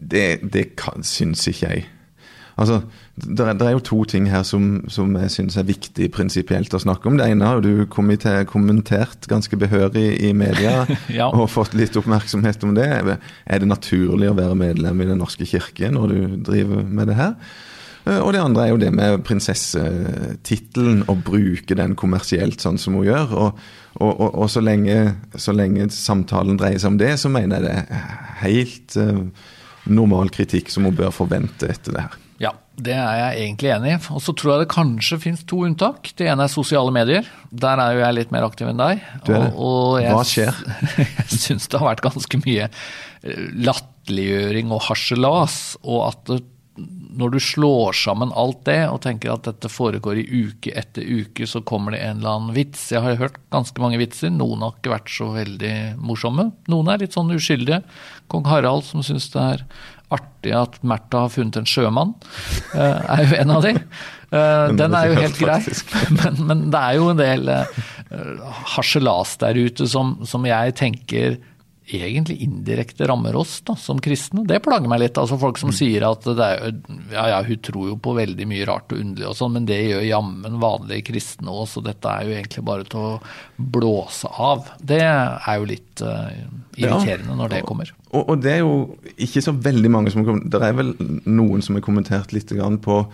Det, 0.00 0.40
det 0.52 0.76
kan, 0.76 1.02
syns 1.06 1.46
ikke 1.50 1.70
jeg. 1.70 1.86
Altså, 2.56 2.80
det 3.20 3.44
er, 3.44 3.54
er 3.66 3.72
jo 3.76 3.82
to 3.84 3.98
ting 4.08 4.26
her 4.32 4.42
som, 4.44 4.82
som 4.88 5.14
jeg 5.20 5.30
syns 5.32 5.56
er 5.60 5.68
viktig 5.68 6.10
prinsipielt 6.12 6.74
å 6.74 6.80
snakke 6.82 7.08
om. 7.08 7.16
Det 7.20 7.28
ene 7.30 7.46
har 7.48 7.60
du 7.64 7.86
kommentert 7.90 9.28
ganske 9.30 9.56
behørig 9.60 10.06
i 10.26 10.32
media 10.36 10.84
Ja. 11.20 11.28
og 11.30 11.50
fått 11.52 11.74
litt 11.78 11.96
oppmerksomhet 11.96 12.62
om 12.66 12.74
det. 12.76 12.88
Er 13.46 13.58
det 13.62 13.68
naturlig 13.70 14.30
å 14.32 14.36
være 14.38 14.56
medlem 14.58 15.00
i 15.04 15.08
Den 15.12 15.20
norske 15.22 15.46
kirke 15.48 15.90
når 15.94 16.14
du 16.14 16.38
driver 16.50 16.82
med 16.84 17.08
det 17.12 17.18
her? 17.20 17.36
Eh, 18.06 18.18
Og 18.20 18.32
det 18.32 18.40
andre 18.42 18.66
er 18.66 18.72
jo 18.74 18.80
det 18.80 18.92
med 18.96 19.22
prinsessetittelen, 19.28 21.04
å 21.08 21.14
bruke 21.16 21.76
den 21.76 21.94
kommersielt 21.98 22.60
sånn 22.64 22.78
som 22.80 22.96
hun 22.98 23.06
gjør. 23.08 23.34
Og, 23.36 23.60
og, 24.00 24.10
og, 24.12 24.34
og 24.44 24.50
så, 24.52 24.62
lenge, 24.64 25.14
så 25.36 25.52
lenge 25.56 25.88
samtalen 25.94 26.58
dreier 26.60 26.80
seg 26.80 26.94
om 26.94 27.00
det, 27.00 27.14
så 27.20 27.32
mener 27.32 27.60
jeg 27.60 27.68
det 27.68 27.76
er 28.00 28.18
helt 28.44 28.96
eh, 29.00 29.22
normal 29.90 30.30
kritikk 30.32 30.70
som 30.72 30.86
hun 30.88 30.96
bør 30.96 31.12
forvente 31.14 31.68
etter 31.72 31.96
det 31.96 32.04
her. 32.08 32.18
Ja, 32.40 32.54
det 32.80 32.94
er 32.96 33.18
jeg 33.18 33.42
egentlig 33.44 33.72
enig 33.74 33.90
i. 33.92 33.96
Og 34.16 34.22
så 34.24 34.32
tror 34.36 34.54
jeg 34.54 34.62
det 34.62 34.72
kanskje 34.72 35.18
finnes 35.20 35.42
to 35.48 35.58
unntak. 35.66 36.12
Det 36.16 36.28
ene 36.30 36.46
er 36.46 36.52
sosiale 36.52 36.92
medier. 36.94 37.26
Der 37.52 37.82
er 37.82 37.96
jo 37.96 38.00
jeg 38.00 38.16
litt 38.16 38.32
mer 38.32 38.46
aktiv 38.48 38.70
enn 38.70 38.80
deg. 38.80 39.02
Du 39.26 39.34
er 39.34 39.44
det. 39.44 39.50
Og, 39.52 39.66
og 39.66 39.98
jeg, 40.00 40.14
Hva 40.16 40.22
skjer? 40.30 40.62
jeg 41.18 41.28
syns 41.34 41.68
det 41.68 41.82
har 41.82 41.90
vært 41.92 42.06
ganske 42.06 42.40
mye 42.40 42.70
eh, 42.70 43.44
latterliggjøring 43.68 44.72
og 44.72 44.86
harselas. 44.88 45.58
Og 45.84 46.06
at 46.08 46.32
når 47.20 47.34
du 47.34 47.38
slår 47.42 47.96
sammen 47.96 48.32
alt 48.38 48.62
det 48.68 48.78
og 48.88 49.02
tenker 49.04 49.34
at 49.34 49.44
dette 49.48 49.68
foregår 49.68 50.22
i 50.22 50.26
uke 50.46 50.72
etter 50.80 51.04
uke, 51.04 51.44
så 51.44 51.60
kommer 51.66 51.92
det 51.92 52.02
en 52.06 52.22
eller 52.22 52.38
annen 52.38 52.56
vits. 52.56 52.88
Jeg 52.94 53.04
har 53.04 53.20
hørt 53.20 53.40
ganske 53.52 53.82
mange 53.82 54.00
vitser. 54.00 54.32
Noen 54.32 54.64
har 54.64 54.76
ikke 54.78 54.94
vært 54.94 55.12
så 55.12 55.32
veldig 55.34 55.74
morsomme. 56.00 56.50
Noen 56.72 56.92
er 56.92 57.02
litt 57.02 57.16
sånn 57.18 57.36
uskyldige. 57.36 57.82
Kong 58.32 58.48
Harald 58.48 58.86
som 58.88 59.04
syns 59.04 59.28
det 59.34 59.42
er 59.56 59.66
artig 60.10 60.54
at 60.56 60.80
Märtha 60.82 61.26
har 61.26 61.34
funnet 61.34 61.56
en 61.60 61.68
sjømann, 61.70 62.14
eh, 62.74 63.12
er 63.18 63.24
jo 63.26 63.36
en 63.42 63.50
av 63.56 63.62
de. 63.66 63.74
Eh, 64.30 64.72
Den 64.78 64.94
er 64.94 65.10
jo 65.10 65.20
helt 65.20 65.38
grei, 65.42 65.60
men, 66.18 66.40
men 66.46 66.66
det 66.70 66.80
er 66.82 66.98
jo 66.98 67.08
en 67.12 67.20
del 67.20 67.48
eh, 67.48 67.78
harselas 68.76 69.36
der 69.42 69.58
ute 69.58 69.86
som, 69.90 70.18
som 70.26 70.44
jeg 70.46 70.74
tenker 70.78 71.38
egentlig 71.90 72.36
indirekte 72.44 73.02
rammer 73.10 73.34
oss 73.34 73.56
da, 73.66 73.74
som 73.74 73.98
kristne. 73.98 74.44
Det 74.46 74.60
plager 74.62 74.86
meg 74.86 75.00
litt. 75.02 75.16
altså 75.18 75.34
Folk 75.40 75.56
Mm. 75.58 75.62
som 75.64 75.72
sier 75.74 76.04
at 76.06 76.22
det 76.22 76.46
er, 76.46 76.76
ja, 77.10 77.24
ja, 77.32 77.40
hun 77.42 77.58
tror 77.66 77.88
jo 77.88 77.96
på 77.98 78.14
veldig 78.14 78.46
mye 78.46 78.66
rart 78.68 78.92
og 78.94 79.00
underlig, 79.02 79.26
og 79.26 79.34
sånn, 79.34 79.56
men 79.56 79.66
det 79.66 79.80
gjør 79.88 80.04
jammen 80.06 80.60
vanlige 80.62 81.08
kristne 81.10 81.50
òg, 81.50 81.66
så 81.72 81.82
dette 81.82 82.06
er 82.12 82.28
jo 82.28 82.36
egentlig 82.36 82.62
bare 82.68 82.86
til 82.86 83.00
å 83.08 83.16
blåse 83.58 84.30
av. 84.30 84.70
Det 84.78 85.00
er 85.02 85.58
jo 85.58 85.66
litt 85.66 86.04
uh, 86.06 86.30
irriterende 86.78 87.34
når 87.42 87.56
det 87.56 87.64
kommer. 87.66 87.90
Og, 88.10 88.22
og 88.28 88.40
det 88.42 88.52
er 88.56 88.62
jo 88.64 88.96
ikke 89.16 89.42
så 89.44 89.52
veldig 89.54 89.90
mange 89.90 90.10
som 90.10 90.24
har 90.26 90.40
Det 90.42 90.62
er 90.66 90.78
vel 90.78 90.94
noen 91.26 91.62
som 91.62 91.76
har 91.78 91.84
kommentert 91.84 92.32
litt 92.34 92.50
grann 92.50 92.80
på 92.82 93.04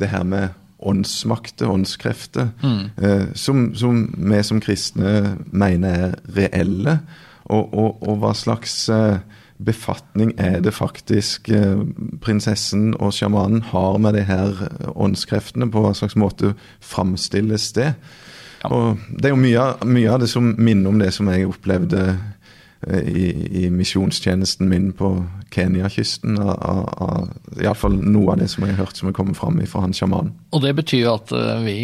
det 0.00 0.08
her 0.12 0.24
med 0.24 0.54
åndsmakter, 0.76 1.70
åndskrefter, 1.72 2.50
eh, 3.00 3.32
som, 3.34 3.70
som 3.74 4.02
vi 4.16 4.42
som 4.44 4.60
kristne 4.60 5.36
mener 5.50 5.88
er 5.88 6.14
reelle. 6.36 6.98
Og, 7.46 7.72
og, 7.72 8.02
og 8.02 8.20
hva 8.20 8.32
slags 8.36 8.88
eh, 8.92 9.18
befatning 9.56 10.34
er 10.36 10.60
det 10.60 10.74
faktisk 10.76 11.48
eh, 11.48 11.80
prinsessen 12.20 12.92
og 13.00 13.14
sjamanen 13.16 13.62
har 13.72 13.98
med 13.98 14.18
de 14.18 14.24
her 14.28 14.66
åndskreftene? 14.92 15.70
På 15.72 15.86
hva 15.86 15.94
slags 15.96 16.16
måte 16.18 16.54
framstilles 16.84 17.70
det? 17.78 17.94
Ja. 18.62 18.72
Og 18.72 19.00
det 19.10 19.30
er 19.30 19.34
jo 19.34 19.40
mye, 19.40 19.66
mye 19.86 20.12
av 20.12 20.22
det 20.22 20.30
som 20.32 20.54
minner 20.58 20.90
om 20.90 21.00
det 21.00 21.12
som 21.14 21.28
jeg 21.32 21.48
opplevde 21.48 22.02
eh, 22.12 22.24
i, 22.86 23.64
i 23.64 23.70
misjonstjenesten 23.72 24.68
min 24.68 24.90
på 24.96 25.08
Kenya-kysten. 25.50 26.36
Iallfall 27.56 27.96
noe 28.04 28.34
av 28.34 28.40
det 28.42 28.48
som 28.52 28.66
jeg 28.66 28.74
har 28.76 28.84
hørt 28.84 28.98
som 28.98 29.08
er 29.10 29.14
kommet 29.16 29.38
fram 29.38 29.58
fra 29.66 29.82
han 29.86 29.94
sjamanen. 29.96 30.34
Og 30.54 30.62
det 30.64 30.74
betyr 30.78 31.02
jo 31.06 31.14
at 31.16 31.32
eh, 31.34 31.62
vi 31.64 31.78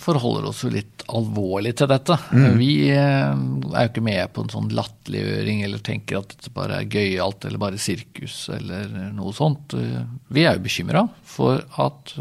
forholder 0.00 0.46
oss 0.50 0.62
jo 0.64 0.70
litt 0.72 1.04
alvorlig 1.10 1.74
til 1.80 1.90
dette. 1.90 2.16
Vi 2.60 2.70
eh, 2.94 3.34
er 3.34 3.88
jo 3.88 3.90
ikke 3.90 4.04
med 4.06 4.32
på 4.36 4.44
en 4.44 4.52
sånn 4.54 4.70
latterliggjøring 4.76 5.64
eller 5.66 5.82
tenker 5.86 6.20
at 6.20 6.36
dette 6.36 6.54
bare 6.54 6.80
er 6.82 6.90
gøyalt 6.94 7.48
eller 7.48 7.64
bare 7.66 7.82
sirkus 7.82 8.44
eller 8.54 8.86
noe 9.16 9.34
sånt. 9.36 9.74
Eh, 9.74 10.00
Vi 10.30 10.46
er 10.46 10.56
jo 10.56 10.66
bekymra 10.68 11.04
for 11.26 11.64
at 11.82 12.14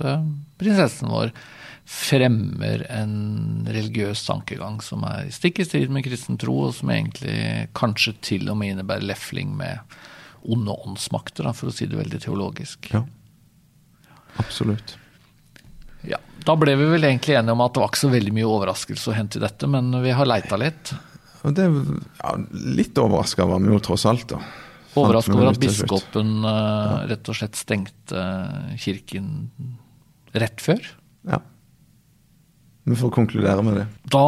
prinsessen 0.59 1.11
vår 1.13 1.31
fremmer 1.89 2.83
en 2.93 3.65
religiøs 3.65 4.21
tankegang 4.27 4.77
som 4.85 5.01
er 5.09 5.31
stikk 5.33 5.63
i 5.63 5.65
strid 5.65 5.89
med 5.93 6.05
kristen 6.05 6.37
tro, 6.37 6.55
og 6.67 6.75
som 6.77 6.91
egentlig 6.93 7.69
kanskje 7.77 8.13
til 8.25 8.51
og 8.51 8.59
med 8.59 8.75
innebærer 8.75 9.07
lefling 9.09 9.55
med 9.57 9.81
onde 10.45 10.75
åndsmakter, 10.85 11.49
for 11.57 11.71
å 11.71 11.73
si 11.73 11.89
det 11.89 11.97
veldig 11.97 12.21
teologisk. 12.23 12.91
Ja. 12.93 13.03
Absolutt. 14.39 14.95
Ja, 16.07 16.21
Da 16.45 16.55
ble 16.55 16.77
vi 16.79 16.85
vel 16.93 17.03
egentlig 17.03 17.35
enige 17.35 17.57
om 17.57 17.65
at 17.65 17.73
det 17.75 17.81
var 17.81 17.89
ikke 17.91 18.05
så 18.05 18.13
veldig 18.13 18.31
mye 18.37 18.47
overraskelse 18.47 19.09
å 19.11 19.17
hente 19.17 19.41
i 19.41 19.43
dette, 19.43 19.67
men 19.67 19.91
vi 20.05 20.13
har 20.15 20.29
leita 20.29 20.61
litt. 20.61 20.93
Og 21.43 21.55
det, 21.57 21.65
ja, 22.21 22.31
litt 22.79 23.01
overraska 23.01 23.49
var 23.49 23.65
vi 23.65 23.73
jo 23.73 23.81
tross 23.83 24.05
alt, 24.07 24.29
da. 24.31 24.39
Overraska 24.99 25.35
over 25.35 25.51
at 25.51 25.59
biskopen 25.61 26.39
uh, 26.45 27.05
rett 27.09 27.29
og 27.29 27.37
slett 27.37 27.59
stengte 27.59 28.23
kirken 28.81 29.29
rett 30.37 30.61
før. 30.63 30.81
Ja. 31.27 31.41
Vi 32.89 32.97
får 32.97 33.11
konkludere 33.13 33.61
med 33.65 33.75
det. 33.77 33.85
Da 34.09 34.25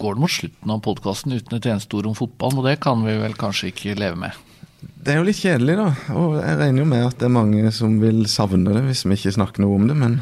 går 0.00 0.16
det 0.16 0.22
mot 0.24 0.32
slutten 0.34 0.72
av 0.74 0.80
podkasten 0.82 1.36
uten 1.36 1.58
et 1.58 1.68
eneste 1.70 1.94
ord 1.94 2.08
om 2.10 2.16
fotball, 2.18 2.56
og 2.58 2.66
det 2.66 2.80
kan 2.82 3.04
vi 3.06 3.14
vel 3.20 3.36
kanskje 3.38 3.70
ikke 3.70 3.94
leve 4.00 4.18
med. 4.18 4.40
Det 4.78 5.12
er 5.12 5.20
jo 5.20 5.26
litt 5.28 5.38
kjedelig, 5.38 5.76
da. 5.78 5.86
Og 6.18 6.34
jeg 6.40 6.58
regner 6.58 6.82
jo 6.82 6.88
med 6.90 7.06
at 7.06 7.20
det 7.20 7.28
er 7.28 7.36
mange 7.36 7.70
som 7.74 7.94
vil 8.02 8.24
savne 8.30 8.74
det 8.74 8.82
hvis 8.88 9.04
vi 9.06 9.18
ikke 9.18 9.34
snakker 9.38 9.62
noe 9.62 9.78
om 9.78 9.86
det, 9.90 9.96
men 9.98 10.18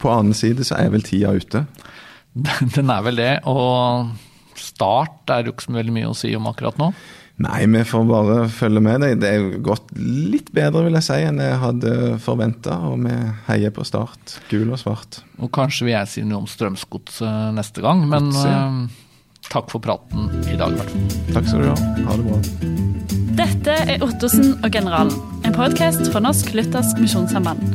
på 0.00 0.12
annen 0.12 0.36
side 0.36 0.64
så 0.64 0.78
er 0.80 0.94
vel 0.94 1.04
tida 1.04 1.34
ute. 1.36 1.66
Den 2.76 2.92
er 2.92 3.04
vel 3.04 3.20
det, 3.20 3.34
og 3.52 4.14
start 4.58 5.28
er 5.30 5.44
jo 5.44 5.54
ikke 5.54 5.68
så 5.68 5.76
veldig 5.76 5.94
mye 5.98 6.10
å 6.10 6.16
si 6.16 6.32
om 6.36 6.48
akkurat 6.48 6.80
nå. 6.80 6.88
Nei, 7.42 7.64
vi 7.66 7.80
får 7.84 8.04
bare 8.06 8.36
følge 8.48 8.80
med. 8.84 9.02
Det, 9.02 9.14
det 9.24 9.30
er 9.34 9.46
gått 9.64 9.88
litt 9.98 10.52
bedre, 10.54 10.84
vil 10.86 10.94
jeg 11.00 11.06
si, 11.08 11.16
enn 11.26 11.40
jeg 11.42 11.56
hadde 11.58 11.94
forventa. 12.22 12.76
Og 12.86 13.00
vi 13.02 13.14
heier 13.48 13.74
på 13.74 13.86
Start, 13.86 14.36
gul 14.52 14.70
og 14.70 14.78
svart. 14.78 15.18
Og 15.42 15.50
kanskje 15.54 15.88
vil 15.88 15.96
jeg 15.96 16.12
si 16.12 16.26
noe 16.28 16.44
om 16.44 16.48
Strømsgodset 16.50 17.56
neste 17.58 17.82
gang, 17.82 18.06
men 18.10 18.30
uh, 18.38 18.86
takk 19.50 19.74
for 19.74 19.82
praten 19.82 20.30
i 20.46 20.58
dag. 20.60 20.78
Takk 21.34 21.50
skal 21.50 21.66
du 21.66 21.72
ha. 21.72 21.76
Ha 22.06 22.18
det 22.20 22.30
bra. 22.30 22.40
Dette 23.34 23.76
er 23.90 24.02
Ottosen 24.06 24.54
og 24.60 24.70
generalen, 24.70 25.14
en 25.42 25.58
podkast 25.58 26.06
fra 26.14 26.22
Norsk 26.22 26.54
Luthersk 26.54 27.02
Misjonssamband. 27.02 27.66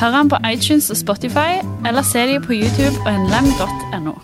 Hør 0.00 0.16
den 0.16 0.32
på 0.32 0.40
iTunes 0.48 0.88
og 0.88 1.02
Spotify, 1.04 1.60
eller 1.84 2.00
se 2.00 2.24
dem 2.32 2.48
på 2.48 2.56
YouTube 2.56 2.96
og 3.04 3.26
nlem.no. 3.28 4.16